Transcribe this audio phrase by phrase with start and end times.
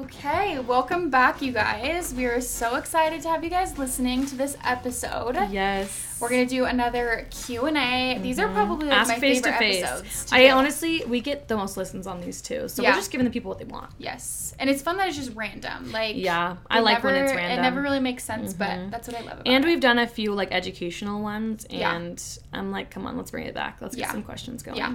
[0.00, 2.14] Okay, welcome back, you guys.
[2.14, 5.36] We are so excited to have you guys listening to this episode.
[5.50, 6.07] Yes.
[6.20, 8.18] We're gonna do another Q and A.
[8.20, 9.84] These are probably like Ask my face to favorite face.
[9.84, 10.24] episodes.
[10.26, 12.90] to I honestly, we get the most listens on these too, so Yeah.
[12.90, 13.90] we're just giving the people what they want.
[13.98, 15.92] yes, and it's fun that it's just random.
[15.92, 17.58] Like Yeah, I it like when it's random.
[17.58, 18.90] It never really makes sense, but Mhm.
[18.90, 19.68] that's what I love about and it.
[19.68, 21.94] we've done a few like educational ones, Yeah.
[21.94, 22.22] and
[22.52, 23.78] I'm like, come on, let's bring it back.
[23.80, 24.12] Let's get Yeah.
[24.12, 24.78] some questions going.
[24.78, 24.94] Yeah.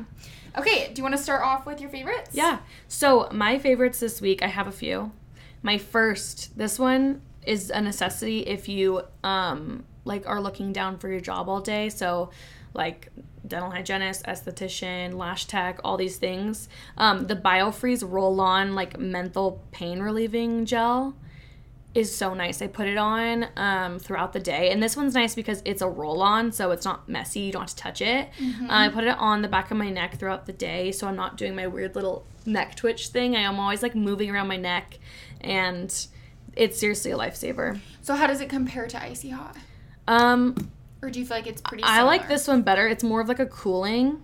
[0.57, 2.29] Okay, do you want to start off with your favorites?
[2.33, 2.59] Yeah.
[2.87, 5.11] So my favorites this week, I have a few.
[5.61, 11.09] My first, this one is a necessity if you um like are looking down for
[11.09, 11.89] your job all day.
[11.89, 12.29] So
[12.73, 13.09] like
[13.47, 16.69] dental hygienist, esthetician, lash tech, all these things.
[16.97, 21.15] Um, the BioFreeze roll-on like menthol pain relieving gel
[21.93, 22.59] is so nice.
[22.59, 25.87] I put it on um, throughout the day, and this one's nice because it's a
[25.87, 27.41] roll-on, so it's not messy.
[27.41, 28.29] You don't have to touch it.
[28.63, 31.15] Uh, I put it on the back of my neck throughout the day, so I'm
[31.15, 33.35] not doing my weird little neck twitch thing.
[33.35, 34.97] I am always like moving around my neck,
[35.41, 35.93] and
[36.55, 37.79] it's seriously a lifesaver.
[38.01, 39.55] So how does it compare to icy hot?
[40.07, 40.55] Um,
[41.01, 41.83] Or do you feel like it's pretty?
[41.83, 42.87] I like this one better.
[42.87, 44.21] It's more of like a cooling.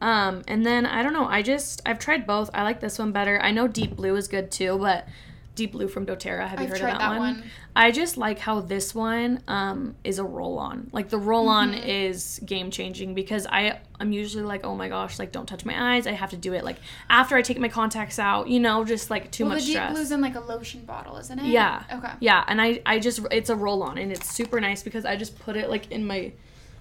[0.00, 1.26] Um, and then I don't know.
[1.26, 2.50] I just I've tried both.
[2.54, 3.38] I like this one better.
[3.42, 5.06] I know Deep Blue is good too, but
[5.54, 6.48] Deep Blue from DoTerra.
[6.48, 7.18] Have you I've heard of that, that one?
[7.18, 7.50] one.
[7.76, 10.90] I just like how this one um, is a roll on.
[10.92, 11.88] Like the roll on Mm-hmm.
[11.88, 15.94] is game changing because I I'm usually like oh my gosh like don't touch my
[15.94, 16.06] eyes.
[16.06, 18.48] I have to do it like after I take my contacts out.
[18.48, 19.92] You know, just like too well, much the stress.
[19.92, 21.46] blue's in like a lotion bottle, isn't it?
[21.46, 21.82] Yeah.
[21.92, 22.12] Okay.
[22.20, 25.16] Yeah, and I I just it's a roll on and it's super nice because I
[25.16, 26.32] just put it like in my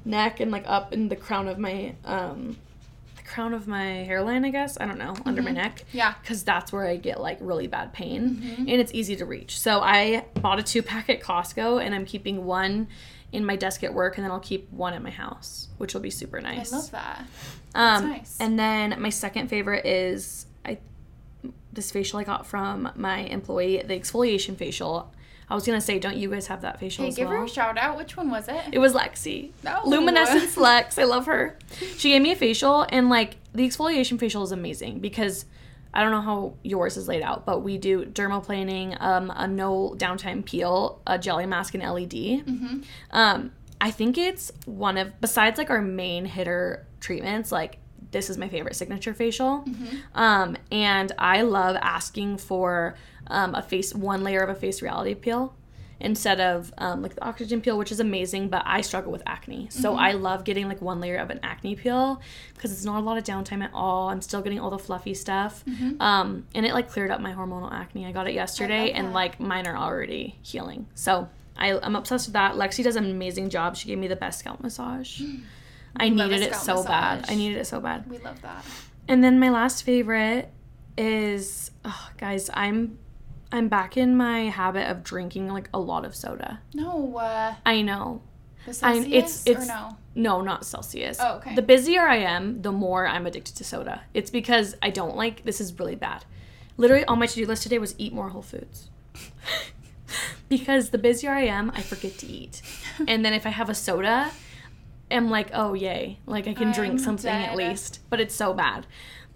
[0.06, 2.58] neck and like up in the crown of my um
[3.30, 4.78] crown of my hairline, I guess.
[4.82, 5.86] I don't know, under my neck.
[5.94, 6.14] Yeah.
[6.26, 8.62] Cuz that's where I get like really bad pain Mm-hmm.
[8.62, 9.60] and it's easy to reach.
[9.60, 12.88] So I bought a two pack at Costco and I'm keeping one
[13.32, 16.02] in my desk at work and then I'll keep one at my house, which will
[16.02, 16.74] be super nice.
[16.74, 17.26] I love that.
[17.76, 18.36] Um, nice.
[18.40, 20.80] And then my second favorite is I
[21.72, 25.14] this facial I got from my employee, the exfoliation facial.
[25.50, 27.40] I was gonna say, don't you guys have that facial Hey, give well?
[27.40, 27.98] her a shout out.
[27.98, 28.62] Which one was it?
[28.72, 29.52] it was Lexi.
[29.66, 29.82] Oh.
[29.86, 30.98] Luminescence Lex.
[30.98, 31.58] I love her.
[31.98, 35.46] She gave me a facial and like the exfoliation facial is amazing because
[35.94, 39.96] I don't know how yours is laid out, but we do dermaplaning, um, a no
[39.98, 42.12] downtime peel, a jelly mask, and LED.
[42.12, 42.80] Mm-hmm.
[43.10, 43.52] Um,
[43.82, 47.79] I think it's one of besides like our main hitter treatments, like
[48.12, 49.64] this is my favorite signature facial.
[49.68, 49.96] Mm-hmm.
[50.16, 52.96] Um, and I love asking for
[53.28, 55.56] um, a face one layer of a face reality peel
[56.02, 59.68] instead of um, like the oxygen peel, which is amazing, but I struggle with acne.
[59.70, 60.00] So Mm-hmm.
[60.00, 62.22] I love getting like one layer of an acne peel
[62.56, 64.10] because it's not a lot of downtime at all.
[64.10, 65.64] I'm still getting all the fluffy stuff.
[66.00, 68.06] Um, and it like cleared up my hormonal acne.
[68.06, 70.88] I got it yesterday and like mine are already healing.
[70.96, 71.28] So
[71.58, 72.56] I, I'm obsessed with that.
[72.56, 73.76] Lexi does an amazing job.
[73.76, 75.22] She gave me the best scalp massage.
[76.00, 77.26] I needed it so bad.
[77.30, 78.10] I needed it so bad.
[78.10, 78.64] We love that.
[79.08, 80.52] And then my last favorite
[80.98, 82.98] is oh, guys, I'm
[83.52, 86.62] I'm back in my habit of drinking like a lot of soda.
[86.74, 88.22] No, uh, I know.
[88.66, 89.98] the I- Celsius it's- it's- or no?
[90.16, 91.18] No, not Celsius.
[91.22, 91.56] Oh, okay.
[91.56, 94.02] The busier I am, the more I'm addicted to soda.
[94.14, 96.26] It's because I don't like this is really bad.
[96.78, 98.90] Literally all my to-do list today was eat more whole foods.
[100.50, 102.62] because the busier I am, I forget to eat.
[103.08, 104.32] and then if I have a soda,
[105.12, 106.20] I'm like, "Oh, yay.
[106.26, 108.86] Like I can I'm drink something at least." But it's so bad.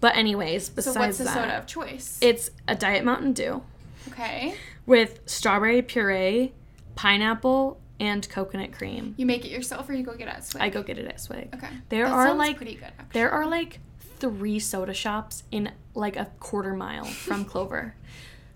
[0.00, 2.18] But anyways, besides So what's the that, soda of choice?
[2.20, 3.62] it's a diet Mountain Dew
[4.08, 4.54] okay.
[4.86, 6.52] with strawberry puree,
[6.94, 9.14] pineapple, and coconut cream.
[9.16, 10.62] You make it yourself, or you go get it at Swig?
[10.62, 11.48] I go get it at Swig.
[11.54, 11.68] Okay.
[11.88, 12.84] There That are like pretty good.
[12.84, 13.06] Actually.
[13.12, 13.80] there are like
[14.18, 17.94] three soda shops in like a quarter mile from Clover.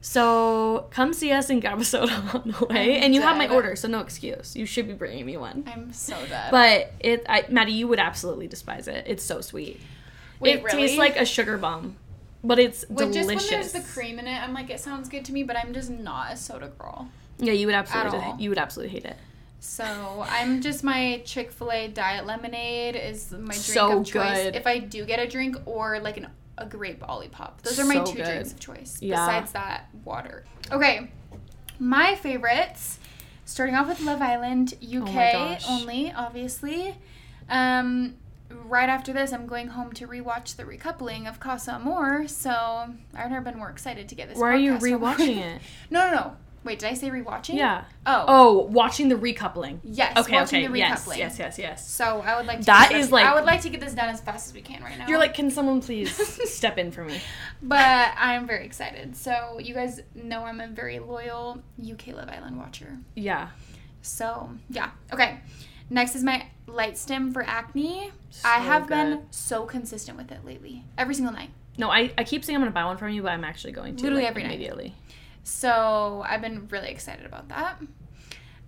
[0.08, 3.36] So come see us and grab a soda on the way, I'm and you have
[3.36, 4.56] my order, so no excuse.
[4.56, 5.64] You should be bringing me one.
[5.66, 6.50] I'm so dead.
[6.50, 9.04] But it, I, Maddie, you would absolutely despise it.
[9.06, 9.82] It's so sweet.
[10.40, 10.78] Wait, it really?
[10.78, 11.96] tastes like a sugar bomb,
[12.42, 15.26] but it's Well, just when there's the cream in it, I'm like, it sounds good
[15.26, 17.10] to me, but I'm just not a soda girl.
[17.36, 19.16] yeah, you would absolutely, you would absolutely hate it.
[19.60, 24.38] So I'm just my Chick Fil A diet lemonade is my drink So of choice.
[24.38, 24.56] good.
[24.56, 27.94] If I do get a drink or like an, a grape Olipop, those are my
[27.94, 28.24] So two good.
[28.26, 28.98] drinks of choice.
[29.00, 29.16] Yeah.
[29.26, 30.44] Besides that, water.
[30.70, 31.10] Okay,
[31.78, 32.98] my favorites.
[33.44, 36.94] Starting off with Love Island, UK Oh only, obviously.
[37.48, 38.16] Um,
[38.50, 42.28] right after this, I'm going home to rewatch the recoupling of Casa Amor.
[42.28, 42.50] So
[43.14, 44.36] I've never been more excited to get this.
[44.36, 45.62] Why are you podcast over rewatching it?
[45.90, 46.36] No, no, no.
[46.64, 47.54] Wait, did I say rewatching?
[47.54, 47.84] Yeah.
[48.04, 48.24] Oh.
[48.28, 49.78] Oh, watching the recoupling.
[49.84, 50.16] Yes.
[50.18, 51.18] Okay, watching okay, the yes, recoupling.
[51.18, 51.90] yes, yes, yes.
[51.90, 53.94] So I would like to That get this- like- I would like to get this
[53.94, 55.06] done as fast as we can right now.
[55.08, 56.10] You're like, can someone please
[56.52, 57.20] step in for me?
[57.62, 59.16] but I'm very excited.
[59.16, 62.98] So you guys know I'm a very loyal UK Love Island watcher.
[63.14, 63.48] Yeah.
[64.02, 65.40] So yeah, okay.
[65.90, 68.10] Next is my LightStim for acne.
[68.30, 68.94] So I have good.
[68.94, 71.50] been so consistent with it lately, every single night.
[71.78, 73.96] No, I, I keep saying I'm gonna buy one from you, but I'm actually going
[73.96, 74.92] to Literally like, every night.
[75.42, 77.80] So I've been really excited about that.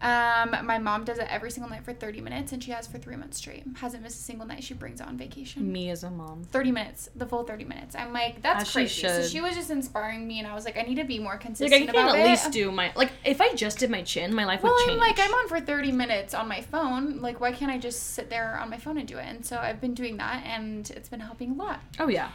[0.03, 2.97] Um, my mom does it every single night for 30 minutes, and she has for
[2.97, 3.65] three months straight.
[3.77, 5.71] Hasn't missed a single night she brings on vacation.
[5.71, 6.45] Me as a mom.
[6.45, 7.95] 30 minutes, the full 30 minutes.
[7.95, 9.03] I'm like, that's As she crazy.
[9.03, 11.37] So she was just inspiring me, and I was like, I need to be more
[11.37, 11.73] consistent.
[11.73, 12.31] Like I can about at it.
[12.31, 14.97] least do my like if I just did my chin, my life well, would I'm
[14.97, 17.21] like, I'm on for 30 minutes on my phone.
[17.21, 19.27] Like, why can't I just sit there on my phone and do it?
[19.27, 21.81] And so I've been doing that, and it's been helping a lot.
[21.99, 22.31] Oh yeah.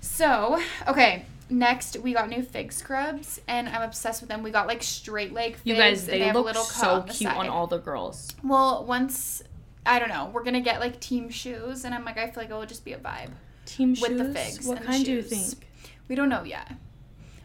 [0.00, 4.42] So, okay, next we got new fig scrubs, and I'm obsessed with them.
[4.42, 5.66] We got like straight leg figs.
[5.66, 8.34] You guys, and they have look little so cute on all the girls.
[8.42, 9.42] Well, once
[9.84, 12.50] I don't know, we're gonna get like team shoes, and I'm like, I feel like
[12.50, 13.30] it will just be a vibe.
[13.64, 15.68] Team With the figs What kind do you think?
[16.08, 16.72] We don't know yet.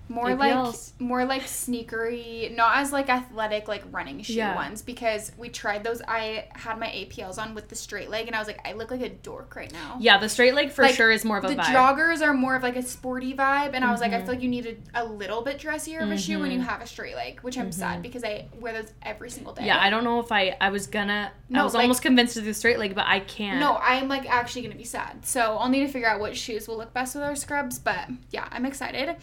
[0.09, 0.37] More APLs.
[0.37, 4.55] like more like sneakery, not as like athletic like running shoe Yeah.
[4.55, 6.01] ones because we tried those.
[6.07, 8.91] I had my APLs on with the straight leg, and I was like, I look
[8.91, 9.97] like a dork right now.
[9.99, 11.73] Yeah, the straight leg for Like, sure is more of a the vibe.
[11.73, 14.25] joggers are more of like a sporty vibe, and I was like, I Mhm.
[14.25, 16.67] feel like you need a, a little bit dressier of a shoe when you Mhm.
[16.67, 19.65] have a straight leg, which I'm sad because I wear those every single day.
[19.65, 22.33] yeah, I don't know if I I was gonna No, I was like- almost convinced
[22.35, 23.59] to do the straight leg, but I can't.
[23.59, 25.25] No, I'm like actually gonna be sad.
[25.25, 27.79] So I'll need to figure out what shoes will look best with our scrubs.
[27.79, 29.15] But yeah, I'm excited.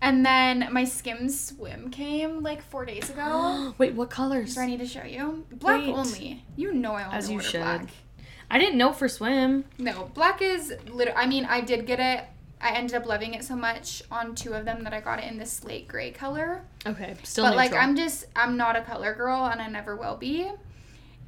[0.00, 3.74] And then my Skims swim came like four days ago.
[3.78, 4.54] Wait, what colors?
[4.54, 5.46] so I need to show you.
[5.52, 5.92] Black Wait.
[5.94, 6.44] only.
[6.56, 7.60] You know I only As you order should.
[7.60, 7.88] black.
[8.50, 9.64] I didn't know for swim.
[9.78, 11.18] No, black is literally.
[11.18, 12.24] I mean, I did get it.
[12.60, 15.30] I ended up loving it so much on two of them that I got it
[15.30, 16.62] in the slate gray color.
[16.86, 17.72] Okay, still but like.
[17.72, 20.50] I'm just I'm not a color girl and I never will be.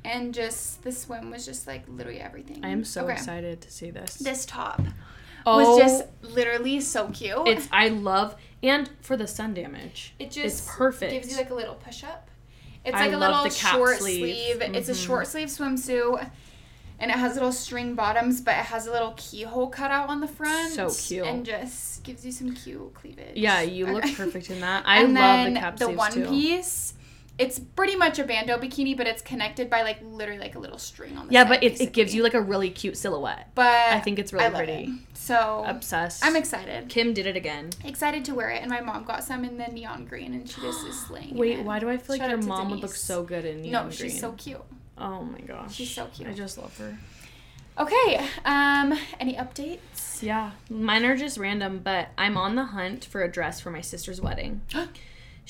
[0.04, 2.64] And just the swim was just like literally everything.
[2.64, 3.14] I am so Okay.
[3.14, 4.14] excited to see this.
[4.14, 4.80] This top
[5.44, 6.28] oh, was just oh.
[6.28, 7.46] literally so cute.
[7.48, 10.14] it's I love and for the sun damage.
[10.18, 11.12] it just perfect.
[11.12, 12.28] Gives you like a little push up.
[12.84, 14.56] It's I like a love little short sleeve.
[14.58, 14.74] sleeve.
[14.74, 15.06] It's a Mhm.
[15.06, 16.30] short sleeve swimsuit.
[17.00, 20.20] And it has little string bottoms, but it has a little keyhole cut out on
[20.20, 20.72] the front.
[20.72, 21.24] So cute.
[21.26, 23.36] And just gives you some cute cleavage.
[23.36, 24.82] Yeah, you look perfect in that.
[24.86, 26.26] I love the cap the one too.
[26.26, 26.94] piece.
[27.38, 30.78] It's pretty much a bandeau bikini, but it's connected by like literally like a little
[30.78, 33.50] string on the Yeah, side, but it, it gives you like a really cute silhouette.
[33.54, 34.72] But I think it's really pretty.
[34.72, 34.90] it.
[35.14, 36.24] So Obsessed.
[36.24, 36.88] I'm excited.
[36.88, 37.70] Kim did it again.
[37.84, 40.60] Excited to wear it, and my mom got some in the neon green, and she
[40.60, 41.36] just is slaying.
[41.36, 41.64] Wait, it.
[41.64, 44.18] why do I feel like your mom would look so good in neon No, she's
[44.18, 44.62] so cute.
[44.96, 45.74] Oh my gosh.
[45.74, 46.28] She's so cute.
[46.28, 46.98] I just love her.
[47.78, 50.20] Okay, um, any updates?
[50.20, 53.80] Yeah, mine are just random, but I'm on the hunt for a dress for my
[53.80, 54.62] sister's wedding.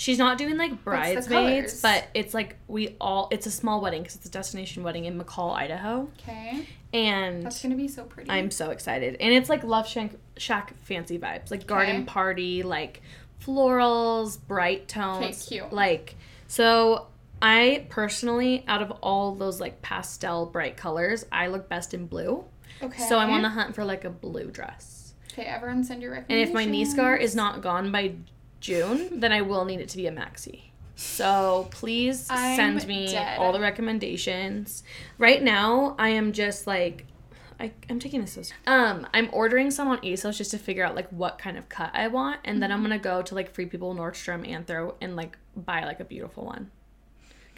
[0.00, 3.26] She's not doing like bridesmaids, but it's like we all.
[3.32, 6.64] It's a small wedding because it's a destination wedding in McCall, Idaho, Okay,
[6.94, 8.30] and that's gonna be so pretty.
[8.30, 9.16] I'm so excited.
[9.18, 12.04] And it's like Love Shack, Shack fancy vibes, like garden Okay.
[12.04, 13.02] party, like
[13.44, 15.46] florals, bright tones.
[15.48, 15.72] cute.
[15.72, 16.14] Like
[16.46, 17.08] so
[17.42, 22.44] I personally out of all those like pastel bright colors, I look best in blue.
[22.82, 23.02] okay.
[23.02, 25.14] So I'm on the hunt for like a blue dress.
[25.32, 26.50] Okay, everyone, send your recommendations.
[26.50, 28.14] And if my knee scar is not gone by
[28.60, 30.62] June, then I will need it to be a maxi.
[30.96, 33.38] So please I'm send me dead.
[33.38, 34.82] all the recommendations.
[35.16, 37.06] Right now, I am just like,
[37.60, 38.42] I, I'm taking this so.
[38.66, 41.90] Um, I'm ordering some on ASOS just to figure out like what kind of cut
[41.94, 42.84] I want, and then I'm Mm-hmm.
[42.90, 46.70] gonna go to like Free People, Nordstrom, Anthro, and like buy like a beautiful one.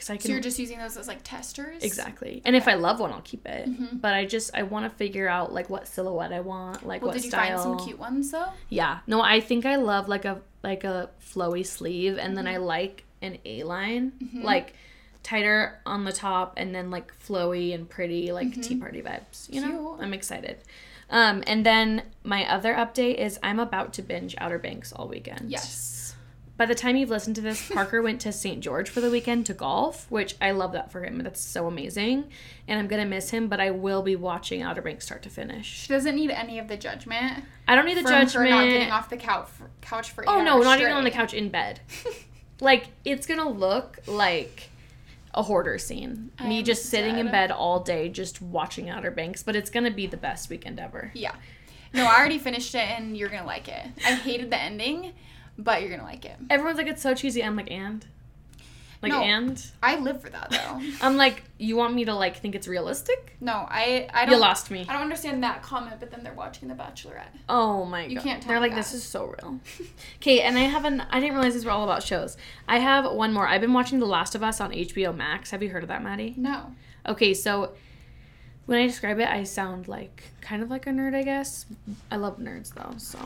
[0.01, 0.23] Cause I can.
[0.23, 1.83] So you're just using those as like testers.
[1.85, 2.41] Exactly.
[2.47, 3.69] And if I love one, I'll keep it.
[3.69, 4.01] Mhm.
[4.01, 7.09] But I just I want to figure out like what silhouette I want, like Well,
[7.11, 7.59] what did you style.
[7.63, 8.49] find some cute ones though?
[8.71, 9.01] Yeah.
[9.07, 12.65] No, I think I love like a like a flowy sleeve and then I Mm-hmm.
[12.65, 14.13] like an A line.
[14.43, 14.73] Like
[15.23, 19.53] tighter on the top and then like flowy and pretty like tea party vibes.
[19.53, 19.69] You know?
[19.69, 19.87] Mm-hmm.
[19.97, 20.01] Cute.
[20.03, 20.57] I'm excited.
[21.11, 25.51] Um and then my other update is I'm about to binge Outer Banks all weekend.
[25.51, 25.90] Yes.
[26.61, 28.61] By the time you've listened to this, Parker went to St.
[28.61, 31.17] George for the weekend to golf, which I love that for him.
[31.23, 32.31] That's so amazing.
[32.69, 35.31] And I'm going to miss him, but I will be watching Outer Banks start to
[35.31, 35.65] finish.
[35.65, 37.45] She doesn't need any of the judgment.
[37.67, 38.51] I don't need the judgment.
[38.51, 40.29] Not getting off the couch for, couch for.
[40.29, 41.81] Oh, no, not even on the couch in bed.
[42.61, 44.69] like it's gonna look like
[45.33, 46.31] a hoarder scene.
[46.45, 49.43] Me I'm just sitting in bed all day, just watching Outer Banks.
[49.43, 51.11] But it's gonna be the best weekend ever.
[51.15, 51.37] Yeah.
[51.95, 53.87] No, I already finished it, and you're gonna like it.
[54.05, 55.15] I hated the ending,
[55.63, 56.37] but you're gonna like it.
[56.49, 57.43] Everyone's like, it's so cheesy.
[57.45, 58.05] I'm like, and,
[59.03, 59.23] like, No.
[59.23, 59.65] and.
[59.83, 60.81] I live for that though.
[61.07, 63.37] I'm like, you want me to like think it's realistic?
[63.41, 64.35] no, I I don't.
[64.35, 64.85] You lost me.
[64.89, 67.33] I don't understand that comment, but then they're watching The Bachelorette.
[67.49, 68.25] Oh my You god.
[68.25, 69.61] can't tell They're like, this is so real.
[70.17, 72.37] Okay, and I have an I didn't realize these were all about shows.
[72.69, 73.47] I have one more.
[73.49, 75.51] I've been watching The Last of Us on HBO Max.
[75.53, 76.35] Have you heard of that, Maddie?
[76.37, 76.75] No.
[77.07, 77.73] Okay, so
[78.67, 81.65] when I describe it, I sound like kind of like a nerd, I guess.
[82.11, 83.19] I love nerds though, so.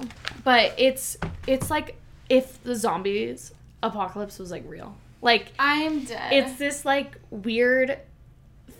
[0.44, 1.16] But it's
[1.48, 1.96] it's like
[2.28, 3.52] if the zombies
[3.82, 4.96] apocalypse was like real.
[5.22, 6.32] Like I'm dead.
[6.32, 7.98] it's this like weird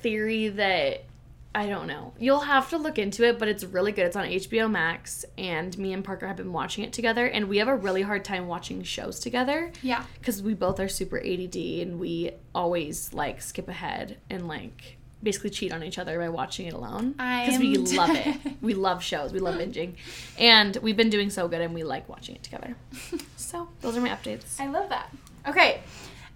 [0.02, 1.04] theory that
[1.56, 2.12] I don't know.
[2.18, 4.06] You'll have to look into it, but it's really good.
[4.06, 7.58] It's on HBO Max, and me and Parker have been watching it together, and we
[7.58, 10.02] have a really hard time watching shows together Yeah.
[10.18, 15.50] because we both are super ADD, and we always like skip ahead and like basically
[15.50, 18.37] cheat on each other by watching it alone because we love it.
[18.61, 19.33] We love shows.
[19.33, 19.95] We love binging,
[20.38, 22.76] and we've been doing so good, and we like watching it together.
[23.37, 24.59] So those are my updates.
[24.61, 25.14] I love that.
[25.47, 25.81] Okay.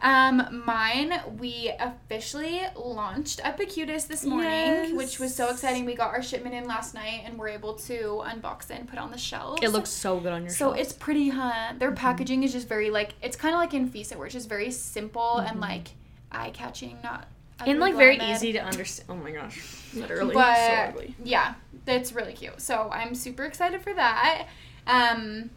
[0.00, 4.92] Um, mine, we officially launched Epicutis this morning, Yes.
[4.92, 5.84] which was so exciting.
[5.84, 8.98] We got our shipment in last night and we're able to unbox it and put
[8.98, 9.60] it on the shelves.
[9.62, 10.80] It looks so good on your so shelves.
[10.80, 11.72] it's pretty, huh?
[11.78, 14.48] Their packaging is just very like it's kind of like in Fisa, where it's just
[14.48, 15.88] very simple and like
[16.30, 17.26] eye catching, not
[17.66, 18.34] and like very glammed.
[18.36, 19.08] easy to understand.
[19.10, 19.60] Oh my gosh,
[19.94, 21.14] literally so ugly.
[21.22, 22.60] yeah, that's really cute.
[22.60, 24.46] So I'm super excited for that.
[24.86, 25.50] Um,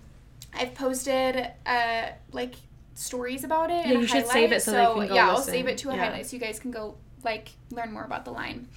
[0.53, 2.55] I've posted uh like
[2.95, 3.85] stories about it.
[3.87, 5.95] Yeah, you should save it so they can go yeah, I'll save it to a
[5.95, 6.05] Yeah.
[6.05, 8.67] highlight so you guys can go like learn more about the line.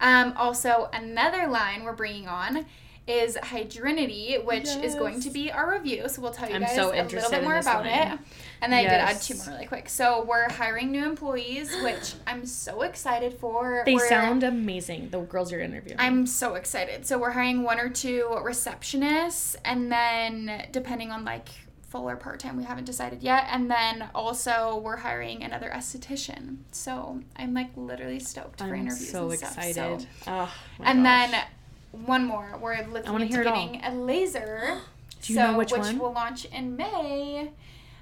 [0.00, 2.66] Um, also another line we're bringing on
[3.06, 6.08] is Hydrinity, which is going to be our review.
[6.08, 8.12] So we'll tell you I'm guys so a little bit more about line.
[8.12, 8.18] it.
[8.62, 9.90] And then I did add two more really quick.
[9.90, 13.82] So we're hiring new employees, which I'm so excited for.
[13.84, 15.10] They We're- sound amazing.
[15.10, 15.96] The girls you're interviewing.
[16.00, 17.06] I'm so excited.
[17.06, 21.48] So we're hiring one or two receptionists, and then depending on like
[21.88, 23.46] full or part time, we haven't decided yet.
[23.50, 26.56] And then also we're hiring another esthetician.
[26.72, 29.56] So I'm like literally stoked for I'm interviews so and stuff.
[29.58, 30.00] excited.
[30.00, 30.06] So.
[30.26, 31.30] Oh, my And gosh.
[31.30, 31.42] then
[32.06, 32.58] one more.
[32.60, 33.66] We're looking into hear it all.
[33.66, 34.80] getting a laser.
[35.22, 35.98] Do you so, know which one?
[35.98, 37.50] will launch in May.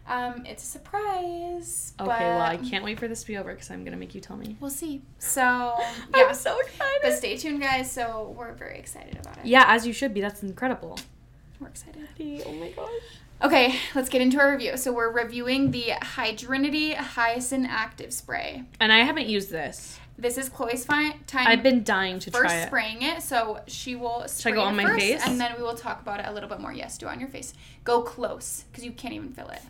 [0.08, 1.92] Um, it's a surprise.
[2.00, 4.20] okay, well, I can't wait for this to be over because I'm gonna make you
[4.20, 4.56] tell me.
[4.58, 5.02] We'll see.
[5.18, 6.24] So yeah.
[6.28, 6.98] I'm so excited.
[7.02, 7.90] but stay tuned, guys.
[7.90, 9.46] So we're very excited about it.
[9.46, 10.20] yeah, as you should be.
[10.20, 10.98] That's incredible.
[11.60, 12.08] We're excited.
[12.46, 12.90] Oh my gosh.
[13.42, 14.76] Okay, let's get into our review.
[14.76, 18.62] So we're reviewing the Hydrinity Hyacinth Active Spray.
[18.78, 19.98] And I haven't used this.
[20.22, 22.66] This is Chloe's fi- time I've been dying to first try it.
[22.68, 25.20] spraying it, so she will spray I go it on my first, face?
[25.26, 26.72] and then we will talk about it a little bit more.
[26.72, 27.52] Yes, do it on your face.
[27.82, 29.60] Go close, because you can't even feel it.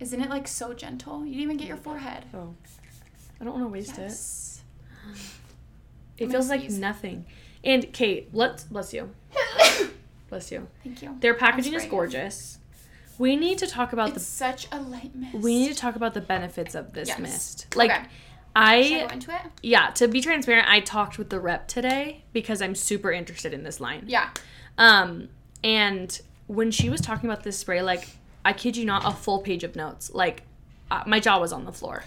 [0.00, 1.20] Isn't it like so gentle?
[1.24, 2.24] You didn't even get your forehead.
[2.34, 2.54] Oh,
[3.40, 4.62] I don't want to waste Yes.
[6.18, 6.22] it.
[6.22, 6.78] It I'm feels like sneeze.
[6.78, 7.24] nothing.
[7.62, 9.10] And Kate, let's bless you.
[10.28, 10.66] Bless you.
[10.82, 11.14] Thank you.
[11.20, 12.58] Their packaging is gorgeous.
[13.18, 15.34] We need to talk about the such a light mist.
[15.34, 17.18] We need to talk about the benefits of this Yes.
[17.18, 17.74] mist.
[17.76, 18.04] Like, Okay.
[18.54, 19.40] I I go into it?
[19.62, 19.90] yeah.
[19.92, 23.80] To be transparent, I talked with the rep today because I'm super interested in this
[23.80, 24.04] line.
[24.06, 24.30] Yeah.
[24.78, 25.28] Um,
[25.64, 28.06] and when she was talking about this spray, like,
[28.44, 30.10] I kid you not, a full page of notes.
[30.12, 30.42] Like,
[30.90, 32.04] uh, my jaw was on the floor.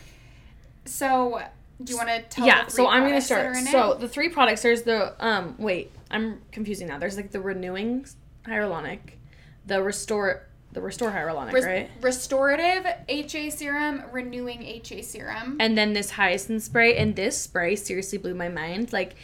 [0.86, 1.42] So,
[1.84, 2.46] do you want to tell?
[2.46, 3.56] yeah, the so I'm gonna start.
[3.56, 3.72] in it?
[3.72, 4.62] So the three products.
[4.62, 5.56] There's the um.
[5.58, 7.00] Wait, I'm confusing now.
[7.00, 8.06] There's like the renewing
[8.46, 9.00] hyaluronic,
[9.66, 10.44] the restore,
[10.76, 11.90] the restore hyaluronic, Res- right?
[12.02, 15.58] Restorative HA serum, renewing HA serum.
[15.60, 18.94] And then this hyacinth spray, and this spray seriously blew my mind.
[18.94, 19.16] Like,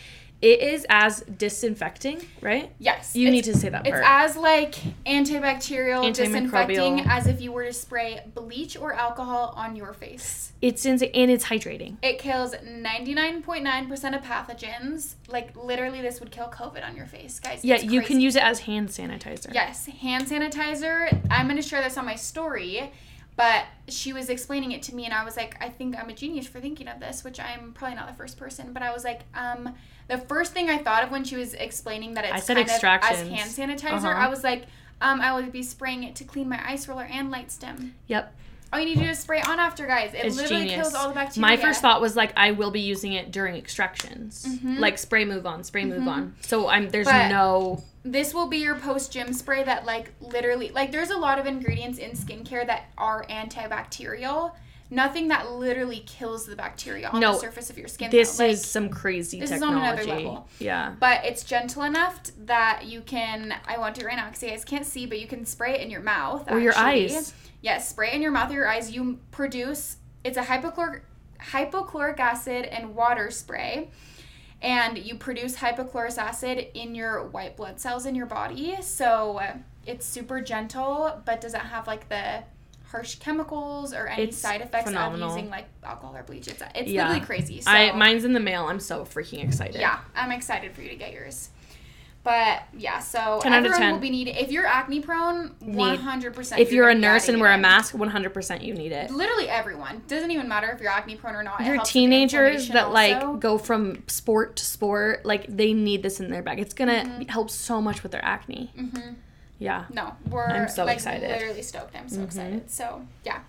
[0.41, 2.71] it is as disinfecting, right?
[2.79, 3.15] yes.
[3.15, 4.03] You need to say that It's part.
[4.05, 9.93] as like antibacterial, disinfecting as if you were to spray bleach or alcohol on your
[9.93, 10.51] face.
[10.61, 11.97] it's insane, and it's hydrating.
[12.01, 15.15] It kills 99.9% of pathogens.
[15.27, 17.63] Like literally this would kill COVID on your face, guys.
[17.63, 19.53] Yeah, It's you can use it as hand sanitizer.
[19.53, 21.19] Yes, hand sanitizer.
[21.29, 22.91] I'm going to share this on my story,
[23.35, 26.13] but she was explaining it to me and I was like, I think I'm a
[26.13, 29.03] genius for thinking of this, which I'm probably not the first person, but I was
[29.03, 29.75] like, um
[30.07, 32.69] the first thing I thought of when she was explaining that it's I said kind
[32.69, 34.09] of as hand sanitizer, Uh-huh.
[34.09, 34.65] I was like,
[34.99, 37.91] um, I would be spraying it to clean my ice roller and LightStim.
[38.07, 38.35] Yep.
[38.73, 40.13] All you need to do is spray on after, guys.
[40.13, 40.81] It It's literally genius.
[40.83, 41.41] kills all the bacteria.
[41.41, 44.79] My first thought was like I will be using it during extractions, Mhm.
[44.79, 46.35] like spray move on, spray move on.
[46.41, 50.69] So I'm there's But- no this will be your post gym spray that like literally
[50.69, 54.53] like there's a lot of ingredients in skincare that are antibacterial
[54.93, 58.39] nothing that literally kills the bacteria on No, the surface of your skin this.
[58.39, 60.49] Like, is some crazy this is on another level.
[60.59, 60.93] Yeah.
[60.99, 64.65] but it's gentle enough that you can i want to right now because you guys
[64.65, 67.33] can't see but you can spray it in your mouth Or your eyes.
[67.61, 71.01] Yes spray it in your mouth or your eyes you produce it's a hypochloric
[71.39, 73.89] hypochloric acid and water spray
[74.61, 78.77] and you produce hypochlorous acid in your white blood cells in your body.
[78.81, 79.41] So
[79.87, 82.43] it's super gentle, but doesn't have like the
[82.85, 85.31] harsh chemicals or any It's side effects phenomenal.
[85.31, 86.47] of using like alcohol or bleach.
[86.47, 87.07] It's, it's Yeah.
[87.07, 87.61] literally crazy.
[87.61, 88.65] So I mine's in the mail.
[88.65, 89.81] I'm so freaking excited.
[89.81, 91.49] yeah, I'm excited for you to get yours.
[92.23, 93.91] But yeah, so 10 out of everyone 10.
[93.93, 94.37] will be needed.
[94.37, 96.59] If you're acne prone, 100%.
[96.59, 99.09] If you're a nurse and wear a mask, 100% you need it.
[99.09, 100.03] Literally everyone.
[100.07, 101.61] Doesn't even matter if you're acne prone or not.
[101.61, 106.03] Your helps with the teenagers that like go from sport to sport, like they need
[106.03, 106.59] this in their bag.
[106.59, 107.21] It's gonna Mm-hmm.
[107.29, 108.71] help so much with their acne.
[108.77, 109.15] Mhm.
[109.57, 109.85] Yeah.
[109.91, 111.27] No, we're I'm so like, excited.
[111.29, 111.95] literally stoked.
[111.95, 112.25] I'm so Mhm.
[112.25, 112.69] excited.
[112.69, 113.39] So yeah.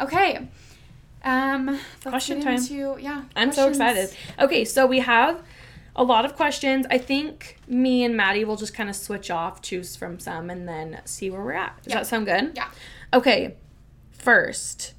[0.00, 0.48] Okay.
[1.24, 2.54] Um, Question time.
[2.56, 3.22] Into, yeah.
[3.36, 4.10] I'm so excited.
[4.38, 5.42] Okay, so we have
[5.98, 6.86] a lot of questions.
[6.90, 10.66] I think me and Maddie will just kind of switch off, choose from some, and
[10.66, 11.76] then see where we're at.
[11.82, 11.98] Does Yeah.
[11.98, 12.52] that sound good?
[12.56, 12.68] Yeah.
[13.12, 13.56] Okay,
[14.12, 14.94] first,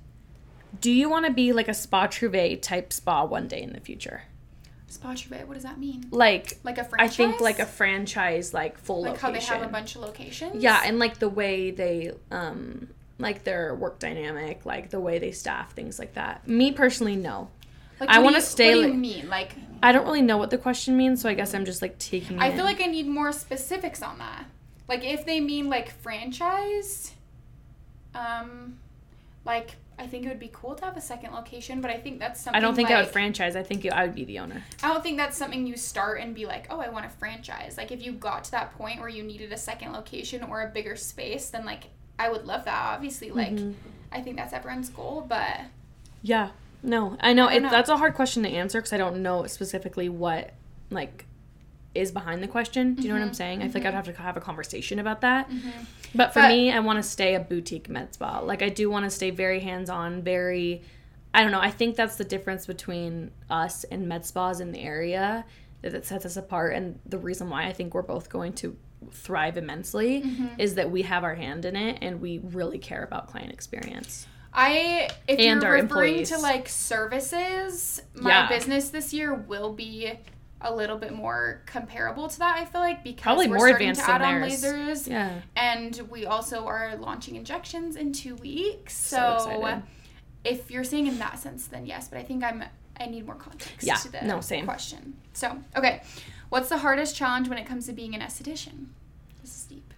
[0.81, 3.79] do you want to be like a spa trouvé type spa one day in the
[3.79, 4.23] future?
[4.87, 6.05] Spa Trouvé, what does that mean?
[6.09, 7.13] Like, Like a I franchise?
[7.13, 10.61] I think like a franchise, like full like how they have a bunch of locations.
[10.63, 12.89] Yeah, and like the way they um
[13.19, 16.47] like their work dynamic, like the way they staff, things like that.
[16.47, 17.49] Me personally, no.
[17.99, 19.29] Like, I wanna stay, What do like- you mean?
[19.29, 21.97] Like, I don't really know what the question means, so I guess I'm just like
[21.99, 22.39] taking.
[22.39, 24.45] I it feel like I need more specifics on that.
[24.87, 27.13] Like, if they mean like franchise,
[28.15, 28.77] um,
[29.45, 32.19] like I think it would be cool to have a second location, but I think
[32.19, 32.57] that's something.
[32.57, 33.55] I don't think like, I would franchise.
[33.57, 34.63] I think I would be the owner.
[34.81, 37.75] I don't think that's something you start and be like, oh, I want a franchise.
[37.77, 40.67] Like, if you got to that point where you needed a second location or a
[40.69, 41.85] bigger space, then like
[42.17, 42.93] I would love that.
[42.95, 43.73] Obviously, like Mhm.
[44.11, 45.61] I think that's everyone's goal, but
[46.21, 46.49] Yeah.
[46.81, 47.69] No, I know I it, know.
[47.69, 50.53] that's a hard question to answer because I don't know specifically what
[50.89, 51.25] like
[51.95, 52.93] is behind the question.
[52.95, 53.61] Do you know what I'm Mhm, saying?
[53.63, 55.49] I feel like I'd have to have a conversation about that.
[55.49, 55.69] Mm-hmm.
[56.15, 58.39] But for But- me, I want to stay a boutique med spa.
[58.39, 60.81] Like I do want to stay very hands on, very.
[61.33, 61.59] I don't know.
[61.61, 65.45] I think that's the difference between us and med spas in the area
[65.81, 68.75] that that sets us apart, and the reason why I think we're both going to
[69.11, 70.59] thrive immensely Mm-hmm.
[70.59, 74.27] is that we have our hand in it and we really care about client experience.
[74.53, 75.83] I if And you're our referring
[76.15, 76.29] employees.
[76.29, 78.49] to like services, my Yeah.
[78.49, 80.11] business this year will be
[80.61, 82.57] a little bit more comparable to that.
[82.57, 85.39] I feel like because Probably we're more starting advanced to add on lasers, Yeah.
[85.55, 88.93] and we also are launching injections in two weeks.
[88.97, 89.81] So So,
[90.43, 92.07] if you're saying in that sense, then yes.
[92.09, 92.63] But I think I'm
[93.01, 94.65] I need more context Yeah, to the no, same.
[94.65, 95.13] question.
[95.33, 96.01] So okay,
[96.49, 98.87] what's the hardest challenge when it comes to being an esthetician?
[99.41, 99.93] This is deep.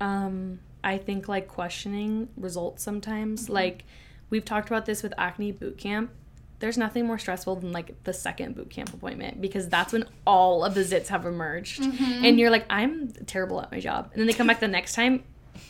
[0.00, 3.48] um i think like questioning results sometimes.
[3.48, 3.84] Like
[4.30, 6.10] we've talked about this with acne boot camp.
[6.58, 10.64] There's nothing more stressful than like the second boot camp appointment because that's when all
[10.64, 11.82] of the zits have emerged.
[11.82, 14.10] And you're like i'm terrible at my job.
[14.12, 15.22] And then they come back the next time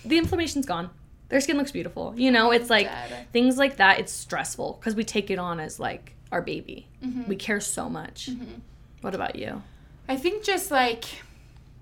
[0.05, 0.91] the inflammation's gone.
[1.29, 2.51] Their skin looks beautiful you know?
[2.53, 3.27] It's like Dead.
[3.33, 6.89] things like that it's stressful because we take it on as like our baby.
[7.05, 7.27] Mhm.
[7.29, 8.29] we care so much.
[8.31, 8.61] Mhm.
[9.03, 9.63] what about you?
[10.09, 11.05] I think just like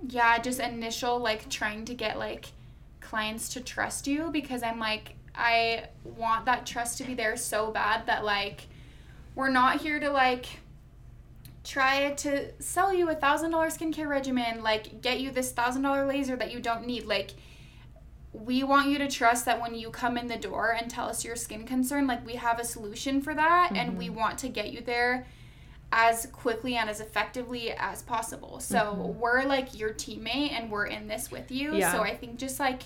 [0.08, 2.46] yeah, just initial like trying to get like
[3.10, 7.72] clients to trust you because I'm like I want that trust to be there so
[7.72, 8.68] bad that like
[9.34, 10.46] we're not here to like
[11.64, 16.06] try to sell you a thousand dollar skincare regimen, like get you this thousand dollar
[16.06, 17.04] laser that you don't need.
[17.04, 17.32] Like
[18.32, 21.24] we want you to trust that when you come in the door and tell us
[21.24, 24.16] your skin concern, like we have a solution for that and we mm-hmm.
[24.16, 25.26] want to get you there
[25.92, 28.60] as quickly and as effectively as possible.
[28.60, 29.18] So mm-hmm.
[29.18, 31.74] we're like your teammate and we're in this with you.
[31.74, 31.92] Yeah.
[31.92, 32.84] So I think just like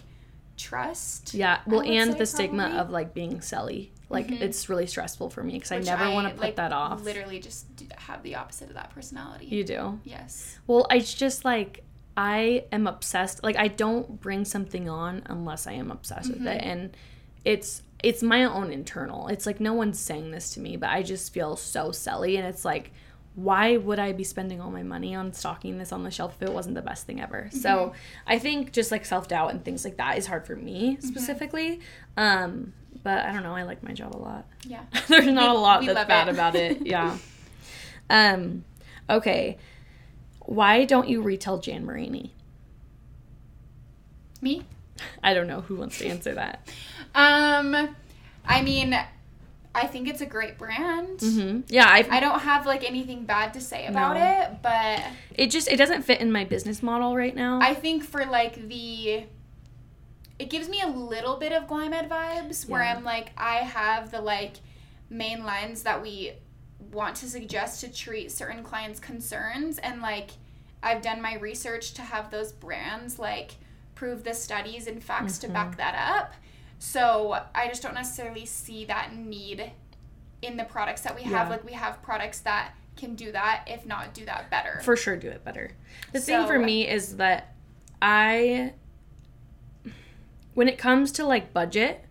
[0.57, 1.35] trust.
[1.35, 2.79] Yeah, well, and the stigma probably.
[2.79, 3.91] of like being selly.
[4.11, 4.41] Like Mhm.
[4.43, 7.03] it's really stressful for me because I never want to put like, that off.
[7.03, 9.47] Literally just have the opposite of that personality.
[9.47, 10.01] You do.
[10.05, 10.59] yes.
[10.67, 11.83] Well, it's just like
[12.17, 13.43] I am obsessed.
[13.43, 16.67] Like I don't bring something on unless I am obsessed with it, Mhm.
[16.67, 16.97] and
[17.45, 19.29] it's it's my own internal.
[19.29, 22.47] It's like no one's saying this to me, but I just feel so selly, and
[22.47, 22.93] it's like.
[23.37, 26.49] Why would I be spending all my money on stocking this on the shelf if
[26.49, 27.49] it wasn't the best thing ever?
[27.53, 27.97] So Mm-hmm.
[28.29, 31.07] I think just like self doubt and things like that is hard for me Mm-hmm.
[31.09, 31.81] specifically.
[32.17, 33.55] Um, but I don't know.
[33.55, 34.47] I like my job a lot.
[34.67, 34.85] Yeah.
[35.09, 36.35] There's not We- a lot that's bad it.
[36.35, 36.87] about it.
[36.87, 37.19] Yeah.
[38.09, 38.65] um,
[39.11, 39.59] okay.
[40.41, 42.33] Why don't you retell Jan Marini?
[44.41, 44.63] Me?
[45.25, 46.69] I don't know who wants to answer that.
[47.15, 47.97] Um
[48.47, 48.97] I mean
[49.75, 51.21] I think it's a great brand.
[51.21, 54.23] hmm Yeah, I've, I don't have like anything bad to say about No.
[54.43, 55.03] it, but
[55.35, 57.59] it just it doesn't fit in my business model right now.
[57.61, 59.25] I think for like the
[60.39, 64.21] it gives me a little bit of Glymed vibes where I'm like I have the
[64.21, 64.55] like
[65.11, 66.33] main lines that we
[66.93, 70.31] want to suggest to treat certain clients' concerns and like
[70.83, 73.53] I've done my research to have those brands like
[73.95, 75.55] prove the studies and facts to Mm-hmm.
[75.55, 76.35] back that up.
[76.85, 79.73] So I just don't necessarily see that need
[80.43, 81.47] in the products that we have.
[81.47, 81.49] Yeah.
[81.49, 84.81] Like we have products that can do that, if not do that better.
[84.85, 85.73] for sure do it better.
[86.13, 87.55] The thing for me is that
[88.03, 88.75] I
[90.53, 92.05] when it comes to like budget,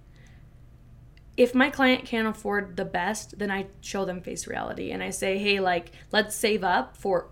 [1.38, 5.12] if my client can't afford the best, then I show them face reality and I
[5.12, 7.28] say, "Hey, like let's save up for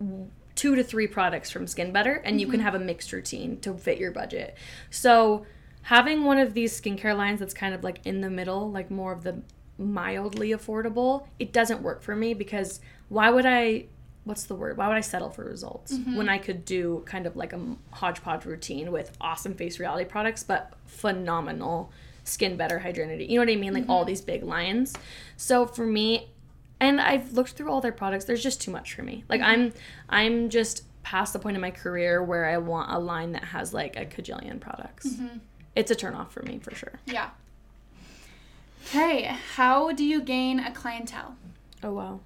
[0.53, 2.65] two to three products from Skin Better and you can mm-hmm.
[2.65, 4.55] have a mixed routine to fit your budget."
[4.91, 5.47] So,
[5.83, 9.11] having one of these skincare lines that's kind of like in the middle, like more
[9.11, 9.41] of the
[9.77, 13.85] mildly affordable, it doesn't work for me because why would I
[14.23, 14.77] what's the word?
[14.77, 16.15] Why would I settle for results mm-hmm.
[16.15, 20.43] when I could do kind of like a hodgepodge routine with awesome face reality products
[20.43, 21.91] but phenomenal
[22.23, 23.27] Skin Better, Hydrinity.
[23.27, 23.73] You know what I mean?
[23.73, 24.07] Like all mm-hmm.
[24.07, 24.93] these big lines.
[25.37, 26.29] So for me,
[26.79, 28.25] and I've looked through all their products.
[28.25, 29.23] There's just too much for me.
[29.29, 29.49] Like mm-hmm.
[29.49, 29.73] I'm,
[30.09, 33.73] I'm just past the point in my career where I want a line that has
[33.73, 35.07] like a cajillion products.
[35.75, 36.99] It's a turn off for me for sure.
[37.05, 37.29] Yeah.
[38.87, 39.23] Okay,
[39.55, 41.35] how do you gain a clientele?
[41.83, 42.19] Oh wow.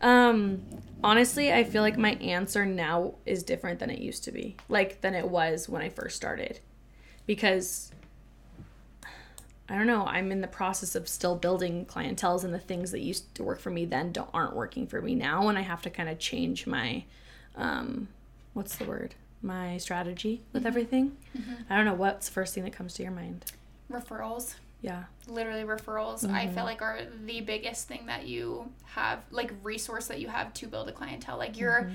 [0.00, 0.62] um
[1.02, 4.56] honestly, I feel like my answer now is different than it used to be.
[4.68, 6.60] Like than it was when I first started.
[7.26, 7.92] Because
[9.68, 13.00] I don't know, I'm in the process of still building clientels and the things that
[13.00, 15.80] used to work for me then don't aren't working for me now and I have
[15.82, 17.04] to kind of change my
[17.56, 18.08] um
[18.52, 19.14] what's the word?
[19.42, 20.66] My strategy with mm-hmm.
[20.68, 21.16] everything.
[21.36, 21.54] Mm-hmm.
[21.70, 23.46] I don't know what's the first thing that comes to your mind.
[23.90, 24.54] Referrals.
[24.82, 25.04] Yeah.
[25.28, 26.28] Literally referrals.
[26.28, 26.64] I feel mm-hmm.
[26.64, 30.88] like are the biggest thing that you have like resource that you have to build
[30.88, 31.38] a clientele.
[31.38, 31.90] Like your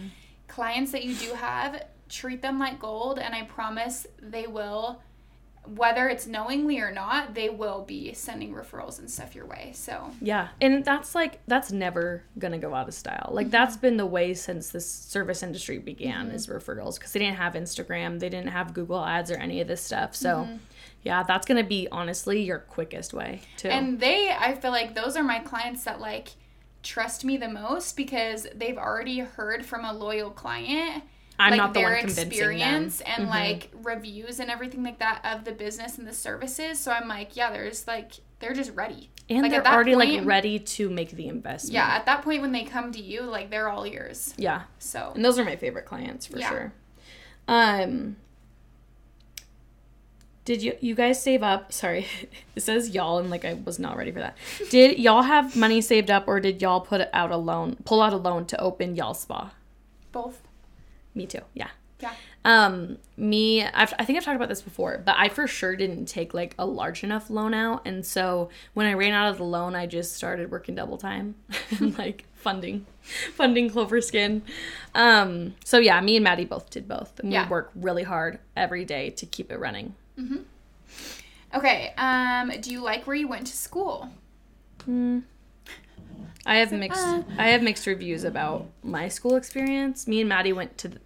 [0.47, 5.01] clients that you do have, treat them like gold and I promise they will
[5.67, 9.71] whether it's knowingly or not, they will be sending referrals and stuff your way.
[9.73, 13.29] So, Yeah, and that's like that's never gonna go out of style.
[13.31, 13.51] Like mm-hmm.
[13.51, 16.35] that's been the way since this service industry began mm-hmm.
[16.35, 19.67] is referrals because they didn't have Instagram, they didn't have Google Ads or any of
[19.67, 20.15] this stuff.
[20.15, 20.57] So, mm-hmm.
[21.03, 23.69] yeah, that's gonna be honestly your quickest way too.
[23.69, 26.29] and they I feel like those are my clients that like
[26.83, 31.03] trust me the most because they've already heard from a loyal client
[31.39, 33.07] I'm like not the their one convincing experience them.
[33.07, 33.21] Mm-hmm.
[33.21, 36.79] and like reviews and everything like that of the business and the services.
[36.79, 39.09] So I'm like, yeah, there's like they're just ready.
[39.29, 41.73] and like, they're already like ready to make the investment.
[41.73, 44.33] Yeah, at that point when they come to you, like they're all yours.
[44.37, 44.63] Yeah.
[44.79, 46.49] So And those are my favorite clients for Yeah.
[46.49, 46.73] sure.
[47.47, 48.17] Um
[50.45, 51.73] did you you guys save up?
[51.73, 52.05] Sorry,
[52.55, 54.37] it says y'all and like I was not ready for that.
[54.69, 58.13] Did y'all have money saved up or did y'all put out a loan, pull out
[58.13, 59.51] a loan to open y'all spa?
[60.11, 60.44] both.
[61.15, 61.39] Me too.
[61.53, 61.69] Yeah.
[62.01, 62.11] Yeah.
[62.43, 66.05] Um, me, I've, I think I've talked about this before, but I for sure didn't
[66.07, 69.45] take like a large enough loan out, and so when I ran out of the
[69.45, 71.35] loan, I just started working double time,
[71.79, 72.85] and like funding,
[73.33, 74.41] funding Clover Skin.
[74.93, 77.45] Um, so yeah, me and Maddie both did both, and Yeah.
[77.45, 79.95] we work really hard every day to keep it running.
[80.19, 80.43] Mhm.
[81.55, 81.93] Okay.
[81.97, 84.09] Um, do you like where you went to school?
[86.45, 87.23] I have mixed, uh.
[87.37, 90.07] I have mixed reviews about my school experience.
[90.07, 90.99] Me and Maddie went to, the,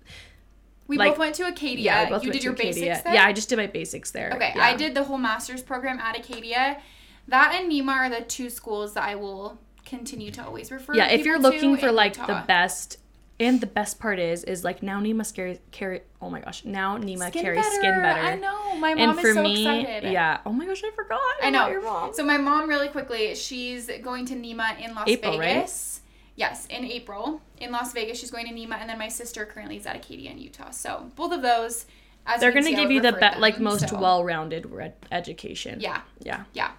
[0.88, 1.84] We Like- both went to Acaydia.
[1.84, 2.58] yeah, you did your Acaydia.
[2.58, 3.14] basics there.
[3.14, 4.32] Yeah, I just did my basics there.
[4.34, 4.64] Okay, Yeah.
[4.64, 6.80] I did the whole master's program at Acaydia.
[7.28, 10.94] That and NIMA are the two schools that I will continue to always refer.
[10.94, 10.98] To.
[10.98, 12.98] Yeah if you're looking for like the best
[13.40, 16.98] and the best part is is like now Nima carry, carry oh my gosh now
[16.98, 17.76] Nima Skin carries better.
[17.76, 18.76] skin better I know.
[18.76, 20.12] My mom and is for so me excited.
[20.12, 21.68] yeah oh my gosh I forgot I know.
[21.70, 25.56] your mom So my mom, really quickly, she's going to Nima in Las April, right?
[25.56, 26.02] Vegas.
[26.36, 29.78] Yes, in April in Las Vegas, she's going to Nima, and then my sister currently
[29.78, 30.70] is at Acaydia in Utah.
[30.72, 31.86] So both of those,
[32.26, 34.66] as they're gonna give you the be- like most so- well-rounded
[35.12, 36.72] education Yeah, yeah yeah.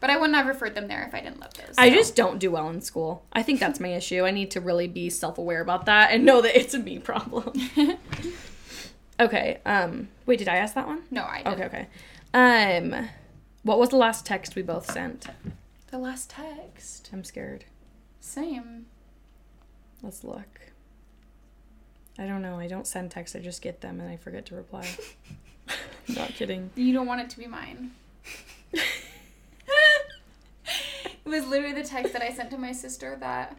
[0.00, 1.74] But I wouldn't have referred them there if I didn't love those.
[1.76, 4.60] I just don't do well in school I think that's my issue I need to
[4.60, 7.52] really be self-aware about that and know that it's a me problem
[9.20, 11.54] okay um wait did I ask that one no, I didn't.
[11.54, 11.88] okay okay
[12.32, 13.08] um
[13.62, 15.26] what was the last text we both sent
[15.90, 17.10] The last text.
[17.12, 17.66] I'm scared
[18.20, 18.86] Same.
[20.02, 20.60] Let's look.
[22.18, 22.58] I don't know.
[22.58, 23.34] I don't send texts.
[23.36, 24.86] I just get them and I forget to reply.
[26.08, 26.70] Not kidding.
[26.74, 27.92] You don't want it to be mine.
[31.24, 33.56] It was literally the text that I sent to my sister that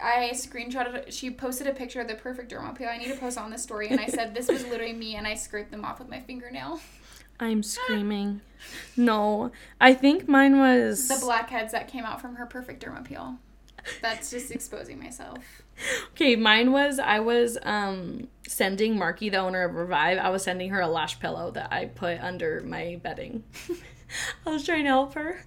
[0.00, 1.12] I screenshotted.
[1.12, 2.88] She posted a picture of the perfect derma peel.
[2.88, 5.26] I need to post on the story, and I said this was literally me, and
[5.26, 6.80] I scraped them off with my fingernail.
[7.40, 8.40] I'm screaming.
[8.96, 11.08] No, I think mine was.
[11.08, 13.38] The blackheads that came out from her perfect derma peel.
[14.02, 15.62] That's just exposing myself.
[16.12, 20.70] Okay, mine was I was um sending Marky, the owner of Revive, I was sending
[20.70, 23.44] her a lash pillow that I put under my bedding.
[24.46, 25.44] I was trying to help her.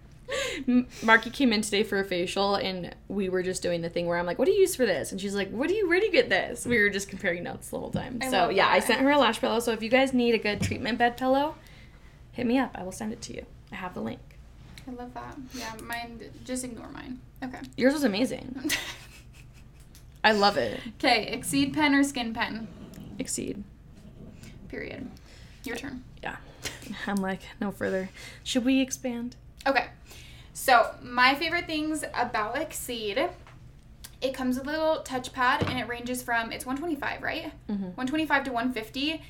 [1.01, 4.17] Marky came in today for a facial and we were just doing the thing where
[4.17, 5.99] I'm like, "What do you use for this?" And she's like, "What do you where
[5.99, 8.19] do you get this?" We were just comparing notes the whole time.
[8.21, 9.59] I so yeah, I sent her a lash pillow.
[9.59, 11.55] So if you guys need a good treatment bed pillow,
[12.31, 12.71] hit me up.
[12.75, 13.45] I will send it to you.
[13.71, 14.19] I have the link.
[14.87, 15.37] I love that.
[15.53, 16.19] Yeah, mine.
[16.43, 17.19] Just ignore mine.
[17.43, 17.59] Okay.
[17.77, 18.71] Yours was amazing.
[20.23, 20.79] I love it.
[20.97, 21.27] Okay.
[21.27, 22.67] Exceed pen or skin pen.
[23.17, 23.63] Exceed.
[24.67, 25.09] Period.
[25.63, 26.03] Your turn.
[26.21, 26.37] Yeah.
[27.07, 28.09] I'm like, no further.
[28.43, 29.35] Should we expand?
[29.69, 29.86] Okay.
[30.53, 33.29] So, my favorite things about Exceed,
[34.21, 37.53] it comes with a little touchpad and it ranges from, it's 125, right?
[37.69, 37.95] Mhm.
[37.95, 39.21] 125 to 150.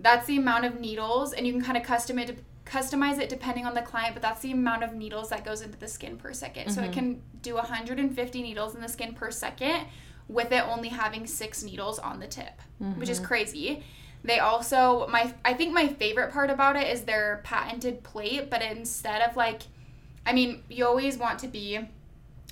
[0.00, 3.64] That's the amount of needles, and you can kind of custom it, customize it depending
[3.66, 6.32] on the client, but that's the amount of needles that goes into the skin per
[6.32, 9.86] 2nd So, it can do 150 needles in the skin per second
[10.26, 12.60] with it only having six needles on the tip,
[12.98, 13.84] which is crazy.
[14.24, 18.62] They also my I think my favorite part about it is their patented plate, but
[18.62, 19.62] instead of like
[20.26, 21.78] I mean, you always want to be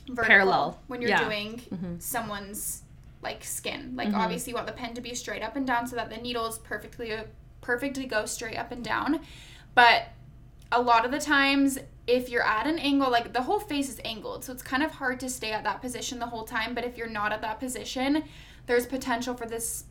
[0.09, 0.81] vertical Parallel.
[0.89, 1.25] when you're Yeah.
[1.25, 2.03] doing Mhm.
[2.03, 2.83] someone's
[3.23, 3.95] like skin.
[3.97, 4.19] Like Mhm.
[4.19, 6.59] obviously you want the pen to be straight up and down so that the needles
[6.59, 7.17] perfectly
[7.61, 9.21] perfectly go straight up and down.
[9.77, 10.09] But
[10.73, 14.01] a lot of the times if you're at an angle like the whole face is
[14.05, 16.83] angled so it's kind of hard to stay at that position the whole time but
[16.85, 18.25] if you're not at that position
[18.67, 19.85] there's potential for this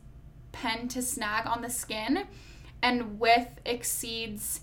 [0.50, 2.26] pen to snag on the skin
[2.82, 4.60] and with exceeds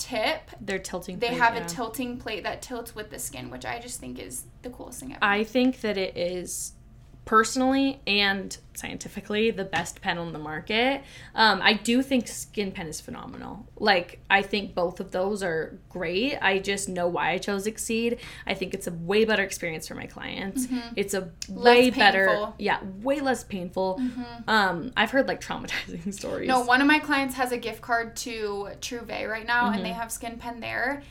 [0.00, 1.18] tip They're tilting.
[1.18, 1.64] they plate, have yeah.
[1.64, 5.00] a tilting plate that tilts with the skin which i just think is the coolest
[5.00, 6.72] thing ever I think that it is
[7.24, 11.02] personally and scientifically the best pen on the market.
[11.34, 13.68] Um, I do think Skin Pen is phenomenal.
[13.76, 16.36] Like, I think both of those are great.
[16.40, 18.18] I just know why I chose Exceed.
[18.46, 20.66] I think it's a way better experience for my clients.
[20.96, 22.46] It's a way better, painful.
[22.46, 22.54] Mm-hmm.
[22.62, 24.00] yeah, way less painful.
[24.48, 26.48] Um, I've heard like traumatizing stories.
[26.48, 29.84] No, one of my clients has a gift card to Trouvé right now, and Mm-hmm.
[29.84, 31.02] they have Skin Pen there.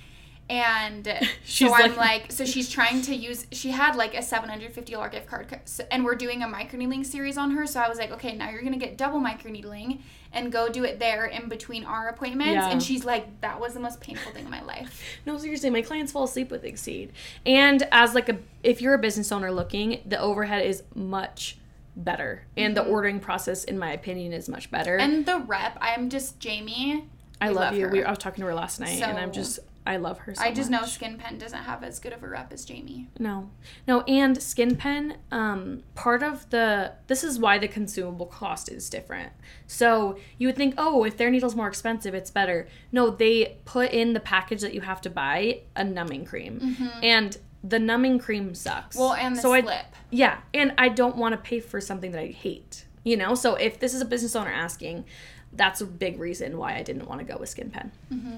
[0.49, 1.07] And
[1.45, 3.45] so I'm like- like, so she's trying to use.
[3.51, 5.59] She had like a seven hundred fifty dollar gift card,
[5.91, 7.67] and we're doing a microneedling series on her.
[7.67, 9.99] So I was like, okay, now you're gonna get double microneedling
[10.31, 12.53] and go do it there in between our appointments.
[12.53, 12.69] Yeah.
[12.69, 15.01] And she's like, that was the most painful thing in my life.
[15.25, 17.11] No, seriously, my clients fall asleep with Exceed.
[17.45, 21.57] And as like a if you're a business owner looking, the overhead is much
[21.95, 22.45] better.
[22.57, 24.97] And the ordering process in my opinion is much better.
[24.97, 25.11] Mm-hmm.
[25.11, 27.07] And the rep, I'm just Jamie.
[27.41, 27.87] I we love, love you.
[27.89, 30.43] We, I was talking to her last night and I'm just I love her so
[30.43, 30.91] I just know much.
[30.91, 33.07] Skin Pen doesn't have as good of a rep as Jamie.
[33.19, 33.49] No.
[33.87, 38.89] No, and Skin Pen, um, part of the this is why the consumable cost is
[38.89, 39.31] different.
[39.65, 42.67] So you would think, oh, if their needle's more expensive, it's better.
[42.91, 46.75] No, they put in the package that you have to buy a numbing cream.
[47.01, 48.95] And the numbing cream sucks.
[48.95, 49.03] Mm-hmm.
[49.03, 49.85] Well, and the so I- slip.
[50.11, 52.85] yeah, and I don't want to pay for something that I hate.
[53.03, 55.05] You know, so if this is a business owner asking,
[55.53, 57.91] that's a big reason why I didn't want to go with Skin Pen.
[58.13, 58.37] Mm-hmm.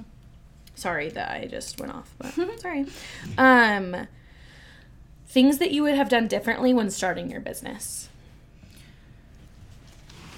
[0.82, 2.88] Sorry that I just went off, but sorry.
[3.38, 4.08] Um,
[5.28, 8.10] things that you would have done differently when starting your business.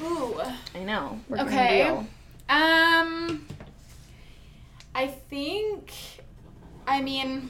[0.01, 0.41] Ooh.
[0.75, 1.21] I know.
[1.31, 1.83] Okay.
[2.49, 3.45] Um,
[4.93, 5.93] I think,
[6.85, 7.49] I mean,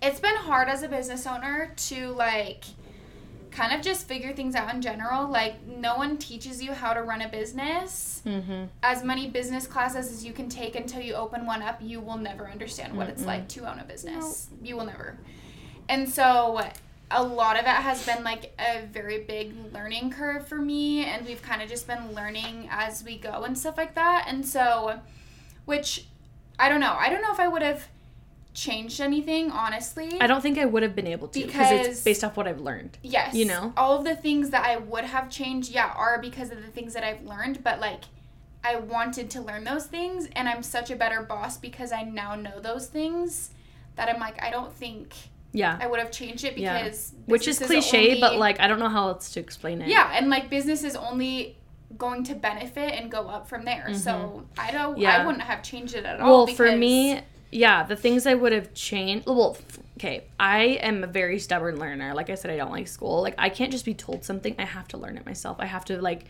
[0.00, 2.64] it's been hard as a business owner to like
[3.52, 5.28] kind of just figure things out in general.
[5.28, 8.22] Like, no one teaches you how to run a business.
[8.26, 8.64] Mm-hmm.
[8.82, 12.16] As many business classes as you can take until you open one up, you will
[12.16, 14.48] never understand what it's like to own a business.
[14.62, 15.18] You will never.
[15.88, 16.66] And so,
[17.10, 21.26] a lot of it has been like a very big learning curve for me, and
[21.26, 24.24] we've kind of just been learning as we go and stuff like that.
[24.28, 25.00] And so,
[25.66, 26.06] which
[26.58, 26.96] I don't know.
[26.98, 27.88] I don't know if I would have
[28.54, 30.18] changed anything, honestly.
[30.20, 32.60] I don't think I would have been able to because it's based off what I've
[32.60, 32.98] learned.
[33.02, 33.34] Yes.
[33.34, 33.72] You know?
[33.76, 36.94] All of the things that I would have changed, yeah, are because of the things
[36.94, 38.02] that I've learned, but like
[38.64, 42.34] I wanted to learn those things and I'm such a better boss because I now
[42.34, 43.50] know those things
[43.96, 45.14] that I'm like I don't think
[45.52, 45.76] Yeah.
[45.80, 46.82] I would have changed it Yeah.
[46.82, 49.88] because Which is cliche, but only- like I don't know how else to explain it.
[49.88, 51.56] Yeah, and like business is only
[51.98, 53.92] going to benefit and go up from there.
[53.94, 55.00] So I don't Mm-hmm.
[55.02, 55.18] Yeah.
[55.22, 56.46] I wouldn't have changed it at all.
[56.46, 57.20] Well, for me,
[57.52, 59.26] yeah, the things I would have changed.
[59.26, 59.56] Well,
[59.98, 62.14] okay, I am a very stubborn learner.
[62.14, 63.20] Like I said, I don't like school.
[63.22, 64.54] Like I can't just be told something.
[64.58, 65.58] I have to learn it myself.
[65.60, 66.24] I have to like